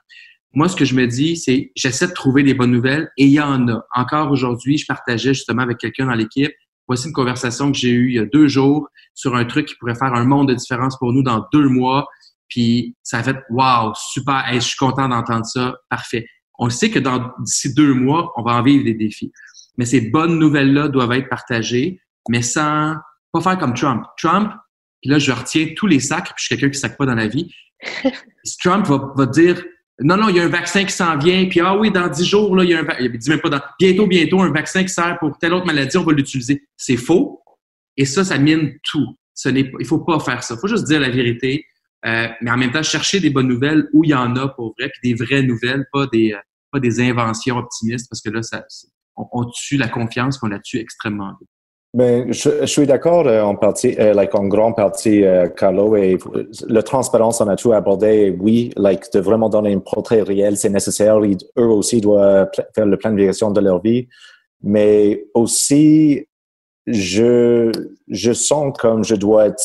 [0.54, 3.32] Moi, ce que je me dis, c'est j'essaie de trouver des bonnes nouvelles et il
[3.32, 3.86] y en a.
[3.94, 6.52] Encore aujourd'hui, je partageais justement avec quelqu'un dans l'équipe.
[6.88, 9.76] Voici une conversation que j'ai eue il y a deux jours sur un truc qui
[9.76, 12.08] pourrait faire un monde de différence pour nous dans deux mois.
[12.48, 16.26] Puis ça a fait Wow, super, je suis content d'entendre ça, parfait.
[16.58, 19.32] On sait que dans d'ici deux mois, on va en vivre des défis.
[19.78, 22.00] Mais ces bonnes nouvelles-là doivent être partagées,
[22.30, 22.96] mais sans
[23.32, 24.06] pas faire comme Trump.
[24.18, 24.54] Trump,
[25.02, 27.06] puis là, je retiens tous les sacs, puis je suis quelqu'un qui ne sac pas
[27.06, 27.54] dans la vie.
[28.62, 29.64] Trump va, va dire
[30.00, 32.26] non, non, il y a un vaccin qui s'en vient, puis ah oui, dans dix
[32.26, 33.04] jours, là, il y a un vaccin.
[33.04, 35.98] Il dit même pas dans bientôt, bientôt, un vaccin qui sert pour telle autre maladie,
[35.98, 36.68] on va l'utiliser.
[36.76, 37.42] C'est faux.
[37.96, 39.18] Et ça, ça mine tout.
[39.34, 40.54] Ce n'est il faut pas faire ça.
[40.54, 41.66] Il faut juste dire la vérité.
[42.06, 44.76] Euh, mais en même temps, chercher des bonnes nouvelles où il y en a pour
[44.78, 46.40] vrai, puis des vraies nouvelles, pas des, euh,
[46.72, 48.66] pas des inventions optimistes, parce que là, ça,
[49.16, 51.50] on, tue la confiance, qu'on la tue extrêmement vite.
[51.94, 55.24] Ben, je, suis d'accord euh, en partie, like en grande partie,
[55.56, 56.18] Carlo, et
[56.68, 58.36] la transparence, on a tout abordé.
[58.40, 61.20] Oui, like de vraiment donner une portrait réelle, c'est nécessaire.
[61.20, 64.08] eux aussi doivent faire le plan de leur vie,
[64.62, 66.28] mais aussi,
[66.86, 67.72] je,
[68.08, 69.62] je sens comme je dois être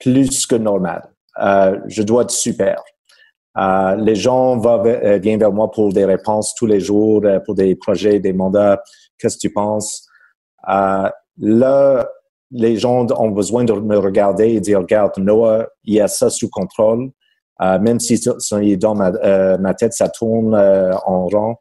[0.00, 1.08] plus que normal.
[1.40, 2.82] Euh, je dois être super.
[3.56, 7.74] Euh, les gens euh, viennent vers moi pour des réponses tous les jours, pour des
[7.76, 8.82] projets, des mandats.
[9.18, 10.06] Qu'est-ce que tu penses?
[11.38, 12.08] Là,
[12.50, 16.30] les gens ont besoin de me regarder et dire, regarde, Noah, il y a ça
[16.30, 17.10] sous contrôle.
[17.60, 18.20] même si
[18.78, 19.10] dans ma,
[19.58, 21.56] ma, tête, ça tourne en rond.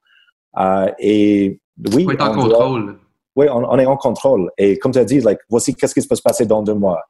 [1.00, 1.60] et
[1.94, 3.00] oui, on est en contrôle.
[3.36, 4.52] oui, on, est en contrôle.
[4.58, 7.02] Et comme tu as dit, like, voici qu'est-ce qui peut se passer dans deux mois.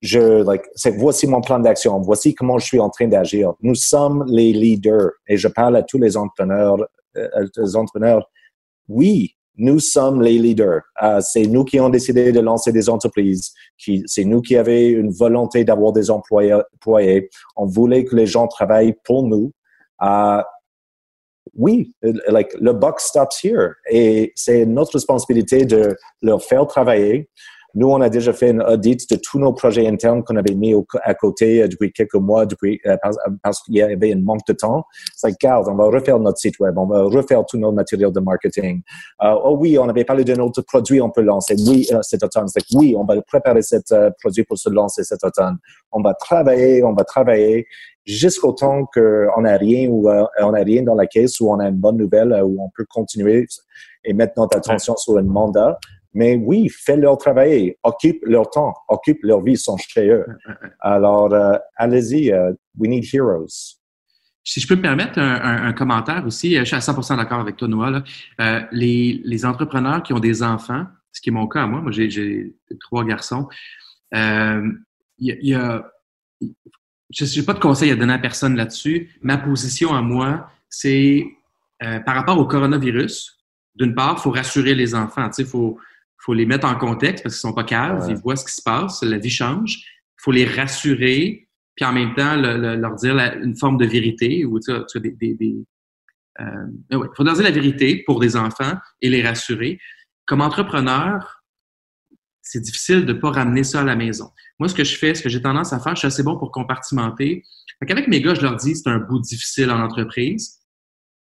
[0.00, 0.64] Je, like,
[0.96, 2.00] voici mon plan d'action.
[2.00, 3.52] Voici comment je suis en train d'agir.
[3.60, 5.10] Nous sommes les leaders.
[5.28, 6.78] Et je parle à tous les entrepreneurs,
[7.14, 8.28] les entrepreneurs.
[8.88, 10.82] Oui, nous sommes les leaders.
[11.02, 13.52] Euh, c'est nous qui avons décidé de lancer des entreprises.
[14.06, 16.58] c'est nous qui avions une volonté d'avoir des employés,
[17.56, 19.52] On voulait que les gens travaillent pour nous.
[20.02, 20.42] Euh,
[21.54, 21.94] oui,
[22.28, 23.74] like, le buck stops here.
[23.90, 27.28] Et c'est notre responsabilité de leur faire travailler,
[27.74, 30.74] nous, on a déjà fait une audit de tous nos projets internes qu'on avait mis
[31.02, 32.96] à côté euh, depuis quelques mois, depuis euh,
[33.42, 34.84] parce, qu'il y avait un manque de temps.
[35.16, 38.12] C'est like, regarde, on va refaire notre site web, on va refaire tous nos matériels
[38.12, 38.82] de marketing.
[39.22, 41.54] Euh, oh oui, on avait parlé d'un autre produit, on peut lancer.
[41.66, 42.48] Oui, cet automne.
[42.48, 45.56] C'est like, oui, on va préparer cet produit pour se lancer cet automne.
[45.92, 47.66] On va travailler, on va travailler
[48.04, 51.68] jusqu'au temps qu'on n'a rien ou on n'a rien dans la caisse ou on a
[51.68, 53.46] une bonne nouvelle où on peut continuer
[54.04, 55.78] et mettre notre attention sur un mandat.
[56.14, 60.26] Mais oui, fais-leur travailler, occupe leur temps, occupe leur vie, sont chez eux.
[60.80, 63.78] Alors, euh, allez-y, uh, we need heroes.
[64.44, 67.68] Si je peux me permettre un, commentaire aussi, je suis à 100% d'accord avec toi,
[67.68, 68.02] Noah.
[68.40, 71.92] Euh, les, les, entrepreneurs qui ont des enfants, ce qui est mon cas, moi, moi
[71.92, 73.48] j'ai trois garçons,
[74.14, 74.68] euh,
[75.18, 75.88] il y, a,
[77.10, 79.10] je n'ai pas de conseil à donner à personne là-dessus.
[79.22, 81.24] Ma position à moi, c'est
[82.04, 83.42] par rapport au coronavirus,
[83.74, 85.30] d'une part, il faut rassurer les enfants.
[85.38, 85.78] Il faut,
[86.22, 88.62] faut les mettre en contexte parce qu'ils sont pas caves, ils voient ce qui se
[88.62, 89.78] passe, la vie change.
[89.78, 94.60] Il faut les rassurer, puis en même temps leur dire une forme de vérité ou
[94.60, 95.56] tu sais, des, des,
[96.40, 99.80] euh, ouais, faut leur dire la vérité pour des enfants et les rassurer.
[100.26, 101.42] Comme entrepreneur,
[102.40, 104.30] c'est difficile de pas ramener ça à la maison.
[104.60, 106.38] Moi, ce que je fais, ce que j'ai tendance à faire, je suis assez bon
[106.38, 107.42] pour compartimenter.
[107.80, 110.60] Avec mes gars, je leur dis c'est un bout difficile en entreprise,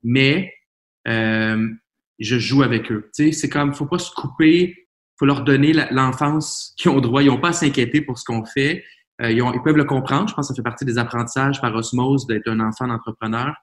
[0.03, 0.53] mais
[1.09, 1.69] euh,
[2.19, 3.11] je joue avec eux.
[3.15, 4.89] Tu sais, c'est comme, faut pas se couper
[5.21, 7.23] faut leur donner l'enfance qu'ils ont droit.
[7.23, 8.83] Ils n'ont pas à s'inquiéter pour ce qu'on fait.
[9.21, 10.31] Euh, ils, peuvent le comprendre.
[10.31, 13.55] Je pense que ça fait partie des apprentissages par osmose d'être un enfant d'entrepreneur.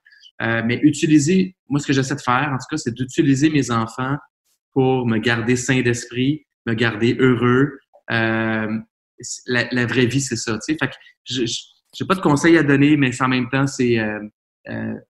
[0.43, 3.71] Euh, mais utiliser, moi, ce que j'essaie de faire, en tout cas, c'est d'utiliser mes
[3.71, 4.17] enfants
[4.71, 7.79] pour me garder sain d'esprit, me garder heureux.
[8.11, 8.77] Euh,
[9.47, 10.59] la, vraie vie, c'est ça.
[10.59, 10.77] Tu sais.
[10.79, 10.95] Fait que
[11.25, 13.97] je n'ai pas de conseils à donner, mais en même temps, c'est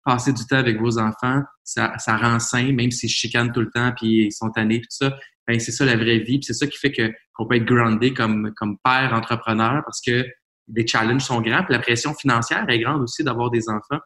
[0.05, 3.70] passer du temps avec vos enfants, ça, ça rend sain, même s'ils chicanent tout le
[3.70, 5.14] temps puis ils sont tannés, tout ça
[5.47, 6.40] ben, c'est ça la vraie vie.
[6.43, 10.26] c'est ça qui fait que qu'on peut être groundé comme, comme père entrepreneur parce que
[10.68, 11.64] les challenges sont grands.
[11.64, 14.01] Puis la pression financière est grande aussi d'avoir des enfants.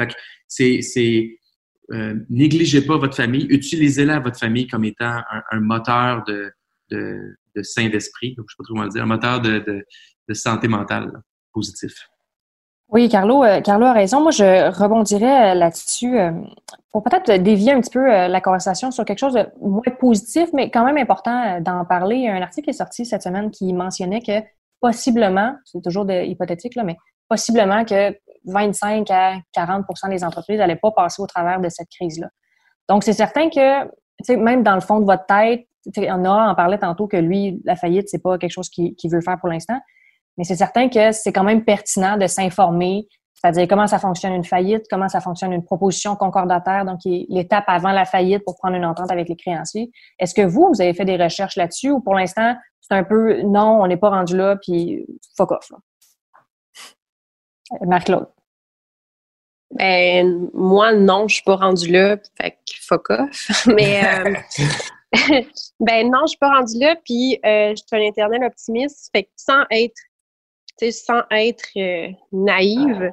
[0.00, 0.14] Fait que
[0.46, 1.38] c'est,
[1.92, 6.52] euh, négligez pas votre famille, utilisez-la votre famille comme étant un, moteur de,
[6.90, 9.84] de, de sain d'esprit, je sais pas trop comment le dire, un moteur de, de,
[10.28, 11.10] de santé mentale
[11.52, 11.92] positif.
[12.90, 14.22] Oui, Carlo, euh, Carlo a raison.
[14.22, 16.32] Moi, je rebondirais euh, là-dessus euh,
[16.90, 20.70] pour peut-être dévier un petit peu la conversation sur quelque chose de moins positif, mais
[20.70, 22.28] quand même important d'en parler.
[22.28, 24.40] Un article est sorti cette semaine qui mentionnait que
[24.80, 26.96] possiblement, c'est toujours hypothétique, là, mais
[27.28, 28.16] possiblement que
[28.46, 32.28] 25 à 40% des entreprises n'allaient pas passer au travers de cette crise-là.
[32.88, 33.84] Donc, c'est certain que,
[34.34, 35.66] même dans le fond de votre tête,
[35.96, 39.20] on a en parlait tantôt que lui, la faillite, c'est pas quelque chose qu'il veut
[39.20, 39.78] faire pour l'instant.
[40.38, 44.44] Mais c'est certain que c'est quand même pertinent de s'informer, c'est-à-dire comment ça fonctionne une
[44.44, 48.84] faillite, comment ça fonctionne une proposition concordataire, donc l'étape avant la faillite pour prendre une
[48.84, 49.90] entente avec les créanciers.
[50.18, 53.42] Est-ce que vous, vous avez fait des recherches là-dessus ou pour l'instant, c'est un peu
[53.42, 55.04] non, on n'est pas rendu là, puis
[55.36, 55.70] fuck off.
[57.82, 58.28] Marc-Claude.
[59.72, 63.66] Ben, moi, non, je suis pas rendu là, fait que fuck off.
[63.66, 64.34] Mais, euh,
[65.80, 69.24] ben non, je suis pas rendu là, puis euh, je suis un éternel optimiste, fait
[69.24, 70.00] que sans être
[70.90, 73.12] sans être euh, naïve,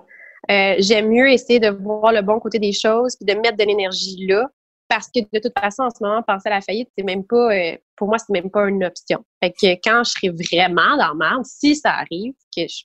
[0.52, 3.64] euh, j'aime mieux essayer de voir le bon côté des choses puis de mettre de
[3.64, 4.48] l'énergie là.
[4.88, 7.56] Parce que de toute façon, en ce moment, penser à la faillite, c'est même pas,
[7.56, 9.26] euh, pour moi, c'est même pas une option.
[9.44, 12.84] Fait que quand je serai vraiment dans le monde, si ça arrive, que je,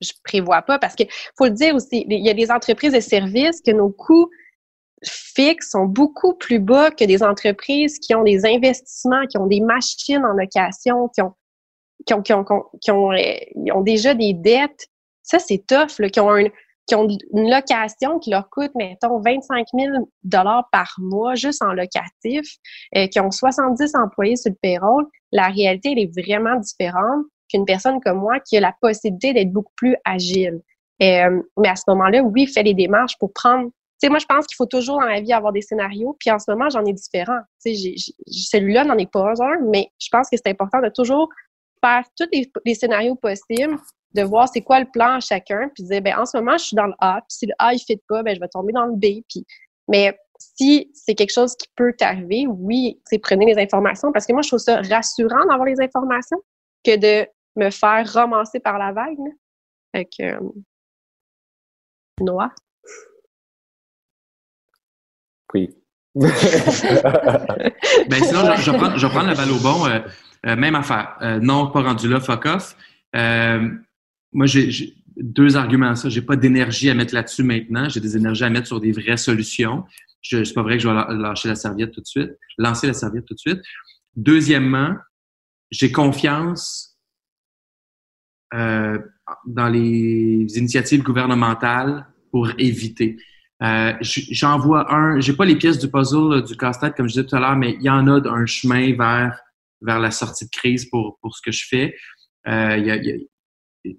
[0.00, 1.04] je prévois pas, parce que
[1.36, 4.30] faut le dire aussi, il y a des entreprises de services que nos coûts
[5.04, 9.60] fixes sont beaucoup plus bas que des entreprises qui ont des investissements, qui ont des
[9.60, 11.34] machines en location, qui ont
[12.06, 12.44] qui ont, qui ont,
[12.80, 14.88] qui ont, euh, ont déjà des dettes,
[15.22, 16.34] ça, c'est tough, là, qui ont,
[16.86, 20.08] qui ont une location qui leur coûte, mettons, 25 000
[20.72, 22.56] par mois juste en locatif,
[22.96, 27.66] euh, qui ont 70 employés sur le payroll, la réalité, elle est vraiment différente qu'une
[27.66, 30.60] personne comme moi qui a la possibilité d'être beaucoup plus agile.
[31.02, 33.66] Euh, mais à ce moment-là, oui, fais les démarches pour prendre.
[34.00, 36.16] Tu sais, moi, je pense qu'il faut toujours dans la vie avoir des scénarios.
[36.20, 37.40] Puis en ce moment, j'en ai différents.
[37.64, 41.28] Tu sais, celui-là n'en est pas un, mais je pense que c'est important de toujours
[41.80, 42.28] faire tous
[42.64, 43.78] les, scénarios possibles,
[44.14, 46.56] de voir c'est quoi le plan à chacun, puis de dire, ben en ce moment,
[46.56, 48.40] je suis dans le A, puis si le A, il ne fit pas, ben je
[48.40, 49.22] vais tomber dans le B.
[49.28, 49.44] Puis...
[49.88, 54.42] Mais si c'est quelque chose qui peut t'arriver, oui, prenez les informations parce que moi,
[54.42, 56.38] je trouve ça rassurant d'avoir les informations
[56.84, 57.26] que de
[57.56, 59.18] me faire ramasser par la vague.
[59.94, 60.40] Fait que, euh,
[62.20, 62.52] Noah?
[65.54, 65.74] Oui.
[66.14, 66.30] ben
[68.22, 69.86] sinon, je, vais prendre, je la balle au bon.
[69.86, 70.00] Euh,
[70.46, 71.16] euh, même affaire.
[71.42, 72.76] non, pas rendu là, fuck off.
[73.14, 76.08] moi, j'ai deux arguments à ça.
[76.08, 77.88] J'ai pas d'énergie à mettre là-dessus maintenant.
[77.88, 79.84] J'ai des énergies à mettre sur des vraies solutions.
[80.20, 82.92] Je c'est pas vrai que je vais lâcher la serviette tout de suite, lancer la
[82.92, 83.60] serviette tout de suite.
[84.16, 84.96] Deuxièmement,
[85.70, 86.98] j'ai confiance
[88.54, 88.98] euh,
[89.46, 93.18] dans les initiatives gouvernementales pour éviter.
[93.62, 97.26] Euh, J'en vois un, j'ai pas les pièces du puzzle du casse-tête comme je disais
[97.26, 99.38] tout à l'heure, mais il y en a un chemin vers
[99.80, 101.94] vers la sortie de crise pour pour ce que je fais.
[102.46, 103.28] Euh, y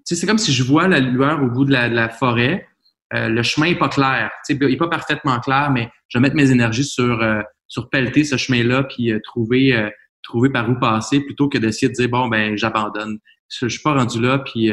[0.06, 2.68] c'est comme si je vois la lueur au bout de la, forêt.
[3.14, 6.36] Euh, le chemin est pas clair, il est pas parfaitement clair, mais je vais mettre
[6.36, 9.90] mes énergies sur euh, sur pelleter ce chemin-là puis euh, trouver
[10.22, 13.20] trouver par où passer plutôt que d'essayer de dire bon ben j'abandonne.
[13.50, 14.72] Je, je suis pas rendu là puis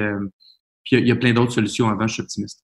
[0.84, 2.62] puis il y, a plein d'autres solutions avant, je suis optimiste.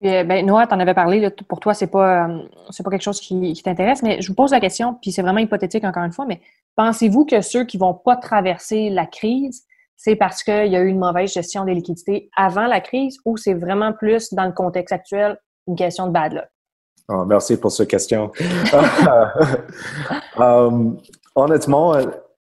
[0.00, 3.62] ben, Noah, tu en avais parlé, pour toi, c'est pas pas quelque chose qui, qui
[3.62, 6.40] t'intéresse, mais je vous pose la question, puis c'est vraiment hypothétique encore une fois, mais
[6.76, 9.64] pensez-vous que ceux qui vont pas traverser la crise,
[9.96, 13.36] c'est parce qu'il y a eu une mauvaise gestion des liquidités avant la crise ou
[13.36, 16.48] c'est vraiment plus dans le contexte actuel une question de bad luck?
[17.08, 18.30] Oh, merci pour cette question.
[20.38, 20.98] um,
[21.34, 21.94] honnêtement,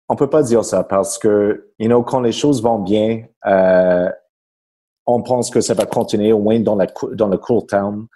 [0.08, 4.08] on peut pas dire ça parce que, you know, quand les choses vont bien, euh,
[5.06, 6.76] on pense que ça va continuer au moins dans,
[7.12, 8.08] dans le court terme.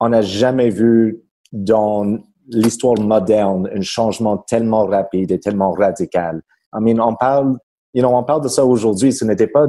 [0.00, 2.18] On n'a jamais vu dans
[2.48, 6.42] l'histoire moderne un changement tellement rapide et tellement radical.
[6.74, 7.58] I mean, on parle,
[7.94, 9.12] you know, on parle de ça aujourd'hui.
[9.12, 9.66] Ce n'était pas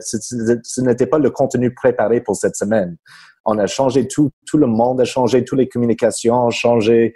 [0.00, 2.96] ce n'était pas le contenu préparé pour cette semaine.
[3.44, 7.14] On a changé tout, tout le monde a changé, toutes les communications ont changé,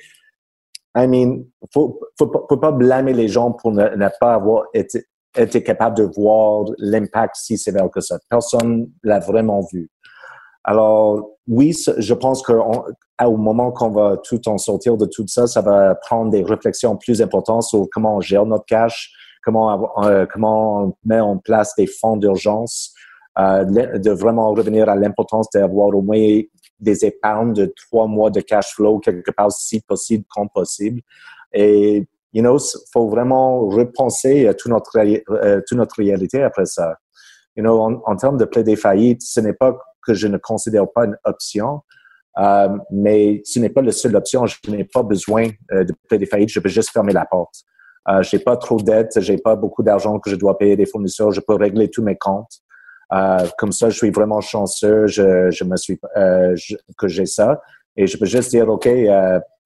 [0.99, 5.05] I mean, faut, faut, faut pas blâmer les gens pour ne, pas avoir été,
[5.37, 8.19] été capable de voir l'impact si sévère que ça.
[8.29, 9.91] Personne l'a vraiment vu.
[10.69, 15.63] Alors, oui, je pense qu'au moment qu'on va tout en sortir de tout ça, ça
[15.63, 19.11] va prendre des réflexions plus importantes sur comment on gère notre cash,
[19.43, 22.93] comment, euh, comment on met en place des fonds d'urgence,
[23.39, 26.43] euh, de vraiment revenir à l'importance d'avoir au moins
[26.81, 31.01] des épargnes de trois mois de cash flow quelque part si possible comme possible.
[31.55, 32.59] Et, you know,
[32.93, 36.95] faut vraiment repenser toute notre, euh, toute notre réalité après ça.
[37.57, 39.75] You know, en, en termes de plaider faillite, ce n'est pas
[40.09, 41.83] que je ne considère pas une option,
[42.39, 44.47] euh, mais ce n'est pas la seule option.
[44.47, 46.51] Je n'ai pas besoin euh, de plaider faillite.
[46.51, 47.55] Je peux juste fermer la porte.
[48.09, 50.87] Euh, j'ai pas trop de dettes, j'ai pas beaucoup d'argent que je dois payer des
[50.87, 51.31] fournisseurs.
[51.33, 52.61] Je peux régler tous mes comptes.
[53.13, 55.99] Euh, comme ça, je suis vraiment chanceux, je, je me suis
[56.97, 57.61] que j'ai ça.
[57.97, 58.89] Et je peux juste dire, OK,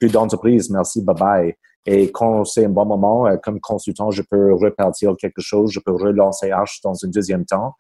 [0.01, 1.55] plus d'entreprise, merci, bye bye.
[1.85, 5.93] Et quand c'est un bon moment, comme consultant, je peux repartir quelque chose, je peux
[5.93, 7.75] relancer H dans un deuxième temps.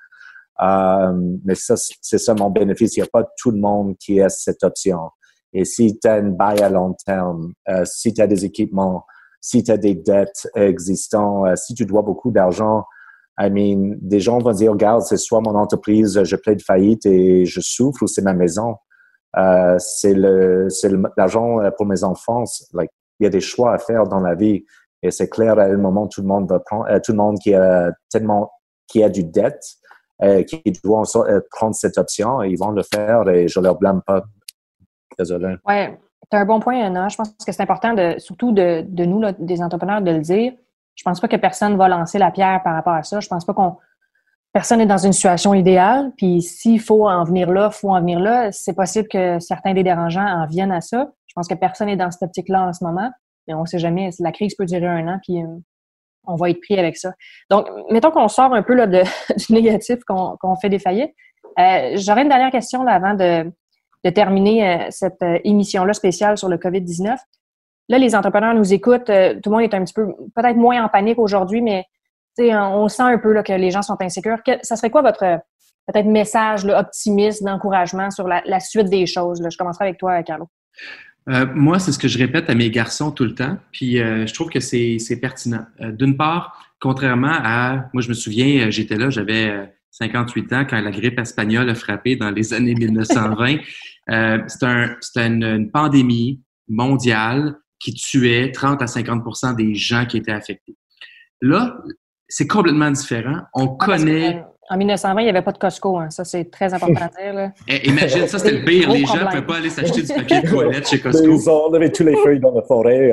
[0.61, 1.12] Euh,
[1.44, 2.96] mais ça, c'est ça mon bénéfice.
[2.96, 5.11] Il n'y a pas tout le monde qui a cette option.
[5.53, 9.05] Et si tu as une bail à long terme, euh, si tu as des équipements,
[9.40, 12.84] si tu as des dettes existantes, si tu dois beaucoup d'argent,
[13.38, 17.44] I mean, des gens vont dire, regarde, c'est soit mon entreprise, je plaide faillite et
[17.44, 18.76] je souffre, ou c'est ma maison.
[19.36, 20.14] Euh, c'est
[21.16, 22.44] l'argent pour mes enfants.
[22.74, 24.64] Like, il y a des choix à faire dans la vie.
[25.03, 27.38] Et c'est clair, à un moment, tout le monde va prendre, euh, tout le monde
[27.38, 28.50] qui a tellement,
[28.86, 29.82] qui a du dette, euh,
[30.46, 34.22] qui doit euh, prendre cette option, ils vont le faire et je leur blâme pas.
[35.18, 35.56] Désolé.
[35.66, 35.98] Ouais.
[36.30, 37.08] As un bon point, Anna.
[37.08, 40.20] Je pense que c'est important, de, surtout de, de nous, là, des entrepreneurs, de le
[40.20, 40.52] dire
[40.94, 43.20] je pense pas que personne va lancer la pierre par rapport à ça.
[43.20, 43.76] Je pense pas qu'on
[44.52, 46.12] personne n'est dans une situation idéale.
[46.16, 48.52] Puis s'il faut en venir là, faut en venir là.
[48.52, 51.10] C'est possible que certains des dérangeants en viennent à ça.
[51.26, 53.10] Je pense que personne n'est dans cette optique-là en ce moment.
[53.48, 54.10] Mais on sait jamais.
[54.20, 55.46] La crise peut durer un an, puis euh,
[56.26, 57.12] on va être pris avec ça.
[57.50, 59.04] Donc, mettons qu'on sort un peu là, du
[59.50, 61.12] négatif qu'on fait des faillites.
[61.58, 63.52] Euh, J'aurais une dernière question avant de,
[64.10, 67.16] terminer euh, cette euh, émission-là spéciale sur le COVID-19.
[67.88, 69.06] Là, les entrepreneurs nous écoutent.
[69.06, 71.84] Tout le monde est un petit peu, peut-être moins en panique aujourd'hui, mais
[72.38, 74.38] on sent un peu là, que les gens sont insécures.
[74.62, 75.40] ça serait quoi votre
[75.86, 79.42] peut-être message optimiste, d'encouragement sur la, suite des choses?
[79.46, 80.46] Je commencerai avec toi, Carlo.
[81.28, 84.26] Euh, moi, c'est ce que je répète à mes garçons tout le temps, puis euh,
[84.26, 85.66] je trouve que c'est pertinent.
[85.80, 90.90] D'une part, contrairement à, moi je me souviens, j'étais là, j'avais 58 ans quand la
[90.90, 93.58] grippe espagnole a frappé dans les années 1920.
[94.48, 100.32] C'était un, une, une, pandémie mondiale qui tuait 30 à 50% des gens qui étaient
[100.32, 100.76] affectés.
[101.40, 101.76] Là,
[102.28, 103.42] c'est complètement différent.
[103.52, 104.42] On connaît.
[104.72, 105.98] En 1920, il n'y avait pas de Costco.
[105.98, 106.08] Hein.
[106.08, 107.50] Ça, c'est très important à dire.
[107.68, 108.90] Eh, imagine, ça, c'était le pire.
[108.90, 111.26] Les gens ne pouvaient pas aller s'acheter du papier de toilette chez Costco.
[111.26, 113.12] Ils ont enlevé tous les feuilles dans la forêt.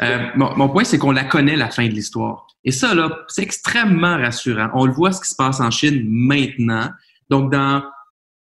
[0.00, 2.46] euh, mon, mon, point, c'est qu'on la connaît, la fin de l'histoire.
[2.64, 4.68] Et ça, là, c'est extrêmement rassurant.
[4.74, 6.88] On le voit ce qui se passe en Chine maintenant.
[7.30, 7.82] Donc, dans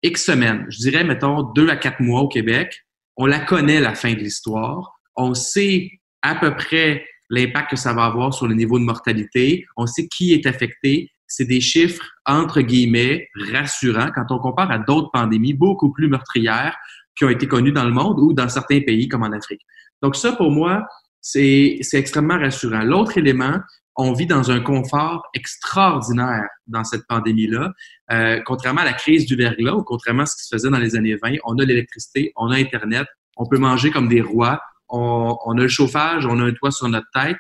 [0.02, 2.86] X semaines, je dirais, mettons, deux à quatre mois au Québec,
[3.18, 4.98] on la connaît, la fin de l'histoire.
[5.18, 5.92] On sait
[6.22, 9.66] à peu près l'impact que ça va avoir sur le niveau de mortalité.
[9.78, 11.12] On sait qui est affecté.
[11.28, 16.76] C'est des chiffres, entre guillemets, rassurants quand on compare à d'autres pandémies beaucoup plus meurtrières
[17.18, 19.62] qui ont été connues dans le monde ou dans certains pays comme en Afrique.
[20.02, 20.86] Donc ça, pour moi,
[21.22, 22.82] c'est extrêmement rassurant.
[22.82, 23.60] L'autre élément,
[23.96, 27.72] on vit dans un confort extraordinaire dans cette pandémie-là.
[28.12, 30.78] Euh, contrairement à la crise du verglas ou contrairement à ce qui se faisait dans
[30.78, 33.08] les années 20, on a l'électricité, on a Internet,
[33.38, 36.88] on peut manger comme des rois, on, a le chauffage, on a un toit sur
[36.88, 37.38] notre tête.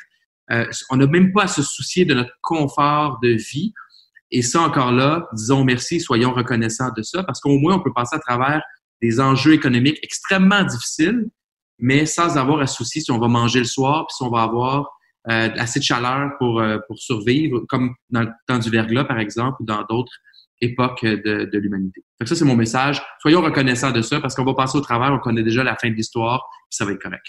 [0.52, 3.74] Euh, on n'a même pas à se soucier de notre confort de vie.
[4.32, 7.93] Et ça, encore là, disons merci, soyons reconnaissants de ça, parce qu'au moins, on peut
[7.93, 8.62] passer à travers
[9.02, 11.28] des enjeux économiques extrêmement difficiles,
[11.80, 14.43] mais sans avoir à soucier si on va manger le soir, puis si on va
[14.43, 14.89] avoir
[15.30, 19.20] euh, assez de chaleur pour, euh, pour survivre, comme dans le temps du verglas, par
[19.20, 20.14] exemple, ou dans d'autres
[20.66, 22.03] époques de, de l'humanité.
[22.26, 23.01] Ça, c'est mon message.
[23.22, 25.89] Soyons reconnaissants de ça parce qu'on va passer au travers, on connaît déjà la fin
[25.89, 27.26] de l'histoire, puis ça va être correct.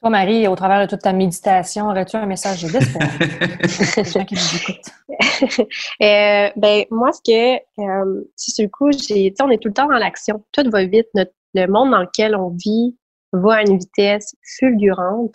[0.00, 3.06] Toi, Marie, au travers de toute ta méditation, aurais-tu un message d'espoir
[4.26, 5.60] qui nous
[6.02, 9.74] euh, ben, moi, ce que, euh, si sur le coup, j'ai, on est tout le
[9.74, 10.42] temps dans l'action.
[10.52, 11.08] Tout va vite.
[11.14, 12.96] Notre, le monde dans lequel on vit
[13.32, 15.34] va à une vitesse fulgurante.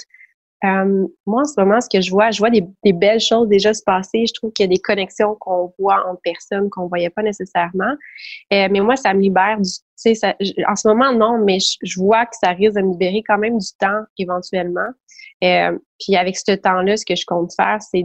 [0.64, 3.74] Euh, moi, en ce moment, ce que je vois, je vois des, belles choses déjà
[3.74, 4.26] se passer.
[4.26, 7.94] Je trouve qu'il y a des connexions qu'on voit en personne qu'on voyait pas nécessairement.
[8.54, 10.36] Euh, mais moi, ça me libère du, ça,
[10.68, 13.58] en ce moment, non, mais je, vois que ça risque de me libérer quand même
[13.58, 14.90] du temps éventuellement.
[15.44, 18.04] Euh, puis avec ce temps-là, ce que je compte faire, c'est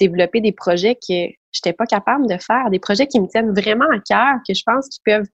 [0.00, 3.52] développer des projets que je n'étais pas capable de faire, des projets qui me tiennent
[3.52, 5.28] vraiment à cœur, que je pense qu'ils peuvent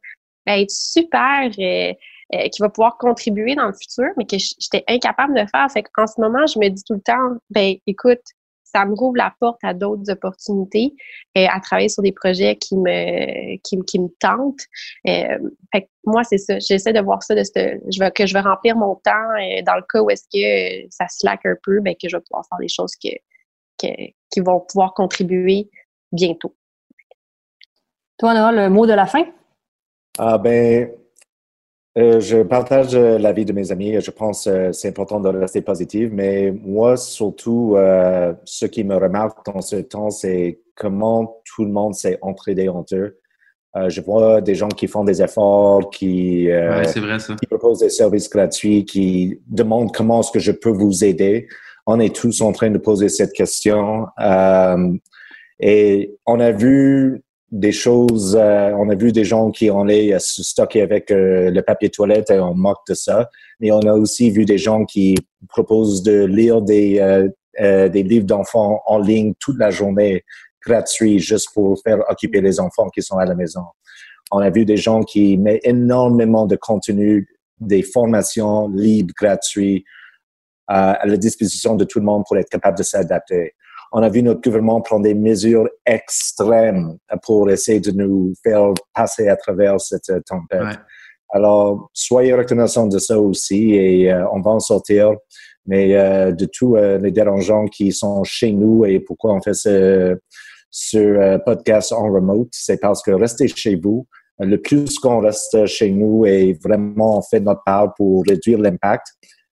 [0.47, 1.51] être super
[2.35, 5.67] euh, qui va pouvoir contribuer dans le futur, mais que j'étais incapable de faire.
[5.73, 8.23] Fait qu'en ce moment, je me dis tout le temps, ben écoute,
[8.73, 10.95] ça me rouvre la porte à d'autres opportunités,
[11.35, 14.61] et euh, à travailler sur des projets qui me qui, qui me tentent.
[15.07, 15.39] Euh,
[15.73, 16.59] fait que moi, c'est ça.
[16.59, 19.63] J'essaie de voir ça de ce, je veux que je vais remplir mon temps euh,
[19.67, 22.45] dans le cas où est-ce que ça slack un peu, ben que je vais pouvoir
[22.49, 23.11] faire des choses que,
[23.81, 23.89] que
[24.31, 25.71] qui vont pouvoir contribuer
[26.13, 26.55] bientôt.
[28.19, 29.25] Toi, Noah, le mot de la fin?
[30.19, 30.91] Ah ben,
[31.99, 34.01] euh, je partage euh, l'avis de mes amis.
[34.01, 37.77] Je pense que euh, c'est important de rester positif, mais moi, surtout,
[38.45, 42.95] ce qui me remarque dans ce temps, c'est comment tout le monde s'est entraidé entre
[42.95, 43.19] eux.
[43.89, 46.49] je vois des gens qui font des efforts, qui,
[46.89, 51.49] qui proposent des services gratuits, qui demandent comment est-ce que je peux vous aider.
[51.87, 54.07] On est tous en train de poser cette question.
[55.61, 60.13] et on a vu des choses, euh, on a vu des gens qui ont les
[60.13, 63.31] euh, stocker avec euh, le papier toilette et on moque de ça.
[63.61, 65.15] Mais on a aussi vu des gens qui
[65.49, 67.29] proposent de lire des,
[67.59, 70.25] des livres d'enfants en ligne toute la journée
[70.65, 73.63] gratuit juste pour faire occuper les enfants qui sont à la maison.
[74.31, 77.27] On a vu des gens qui mettent énormément de contenu,
[77.59, 79.85] des formations libres, gratuites,
[80.69, 83.55] à la disposition de tout le monde pour être capable de s'adapter
[83.93, 89.29] on a vu notre gouvernement prendre des mesures extrêmes pour essayer de nous faire passer
[89.29, 90.79] à travers cette euh, tempête.
[91.31, 95.13] Alors, soyez reconnaissants de ça aussi et euh, on va en sortir.
[95.67, 100.19] Mais euh, de tous les dérangeants qui sont chez nous et pourquoi on fait ce,
[100.71, 104.07] ce podcast en remote, c'est parce que restez chez vous.
[104.39, 109.09] Le plus qu'on reste chez nous et vraiment on fait notre part pour réduire l'impact,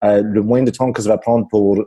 [0.02, 1.78] le moins de temps que ça va prendre pour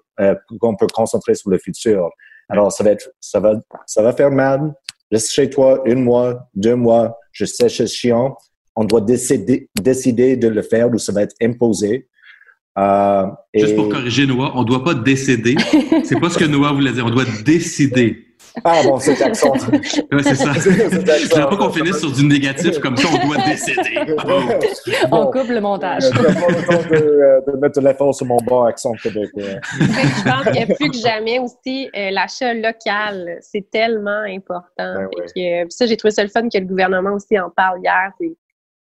[0.62, 2.10] qu'on peut concentrer sur le futur.
[2.54, 3.56] Alors, ça va être, ça va,
[3.88, 4.74] ça va faire mal.
[5.12, 7.18] Reste chez toi un mois, deux mois.
[7.32, 8.38] Je sais, c'est chiant.
[8.76, 12.08] On doit décider, décider de le faire ou ça va être imposé.
[12.78, 13.26] Euh,
[13.56, 15.56] Juste pour corriger Noah, on ne doit pas décéder.
[16.04, 17.06] c'est pas ce que Noah voulait dire.
[17.08, 18.33] On doit décider.
[18.64, 19.52] Ah bon, c'est accent.
[19.52, 20.54] ouais, c'est ça.
[20.54, 24.16] Je ne pas qu'on finisse sur du négatif comme ça, on doit décéder.
[25.12, 26.04] On coupe le montage.
[26.04, 29.44] Je pas le temps de, de mettre l'effort sur mon bon accent québécois.
[29.80, 33.40] je pense a plus que jamais aussi euh, l'achat local.
[33.42, 34.64] C'est tellement important.
[34.78, 38.12] Ben que, ça, j'ai trouvé ça le fun que le gouvernement aussi en parle hier.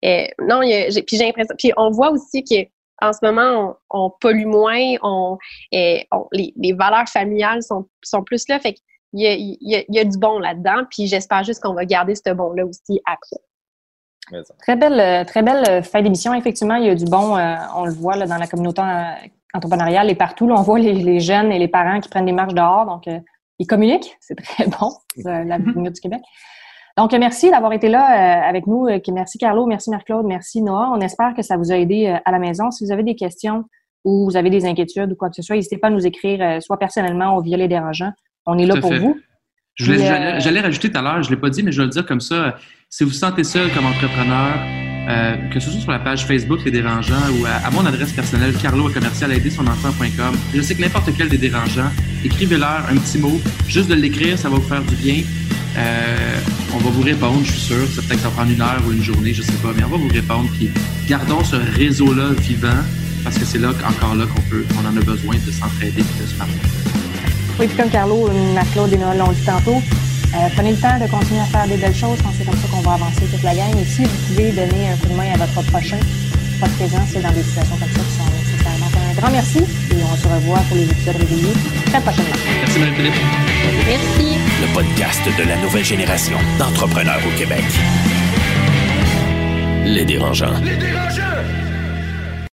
[0.05, 1.55] Euh, non, puis j'ai l'impression.
[1.57, 2.67] Puis on voit aussi que
[3.01, 5.37] en ce moment, on, pollue moins, on,
[5.73, 5.97] euh,
[6.33, 8.59] les, les, valeurs familiales sont, sont plus là.
[8.59, 8.75] Fait
[9.13, 13.01] il y a, du bon là-dedans, puis j'espère juste qu'on va garder ce bon-là aussi
[13.05, 13.41] après.
[14.59, 16.33] Très belle, euh, très belle euh, fin d'émission.
[16.33, 18.81] Effectivement, il y a du bon, euh, on le voit là, dans la communauté
[19.53, 20.47] entrepreneuriale et partout.
[20.47, 22.85] Là, on voit les, jeunes et les parents qui prennent des marches dehors.
[22.85, 23.09] Donc,
[23.57, 24.15] ils communiquent.
[24.19, 24.91] C'est très bon,
[25.23, 26.21] l'avenir du Québec.
[26.97, 28.87] Donc, merci d'avoir été là avec nous.
[29.11, 30.91] Merci Carlo, merci Marc-Claude, merci Noah.
[30.93, 32.71] On espère que ça vous a aidé à la maison.
[32.71, 33.63] Si vous avez des questions
[34.03, 36.61] ou vous avez des inquiétudes ou quoi que ce soit, n'hésitez pas à nous écrire,
[36.61, 38.11] soit personnellement ou via les dérangeants.
[38.49, 39.19] On est là pour vous.
[39.75, 42.05] J'allais rajouter tout à l'heure, je ne l'ai pas dit, mais je vais le dire
[42.05, 42.57] comme ça.
[42.89, 44.53] Si vous vous sentez seul comme entrepreneur,
[45.07, 48.53] euh, que ce soit sur la page Facebook Les Dérangeants ou à, mon adresse personnelle,
[48.61, 51.91] carlo commercial Je sais que n'importe quel des dérangeants,
[52.25, 55.23] écrivez-leur un petit mot, juste de l'écrire, ça va vous faire du bien.
[55.77, 56.39] Euh,
[56.73, 57.87] on va vous répondre, je suis sûr.
[57.87, 59.97] Ça peut-être ça prendre une heure ou une journée, je sais pas, mais on va
[59.97, 60.49] vous répondre.
[60.57, 60.71] Puis
[61.07, 62.81] gardons ce réseau-là vivant
[63.23, 66.21] parce que c'est là encore là qu'on peut, on en a besoin de s'entraider et
[66.21, 67.08] de se parler.
[67.59, 71.11] Oui, puis comme Carlo, Marc-Claude et Noël l'ont dit tantôt, euh, prenez le temps de
[71.11, 72.17] continuer à faire des belles choses.
[72.37, 73.77] C'est comme ça qu'on va avancer toute la gang.
[73.77, 75.99] Et si vous pouvez donner un coup de main à votre prochain,
[76.61, 78.79] votre présence dans des situations comme ça qui sont nécessaires.
[78.79, 81.53] Donc, un grand merci et on se revoit pour les épisodes réguliers
[81.87, 82.35] très prochainement.
[82.61, 83.13] Merci, Mme Philippe.
[83.87, 84.37] Merci.
[84.61, 87.65] Le podcast de la nouvelle génération d'entrepreneurs au Québec.
[89.83, 90.61] Les dérangeants.
[90.63, 91.68] Les dérangeants!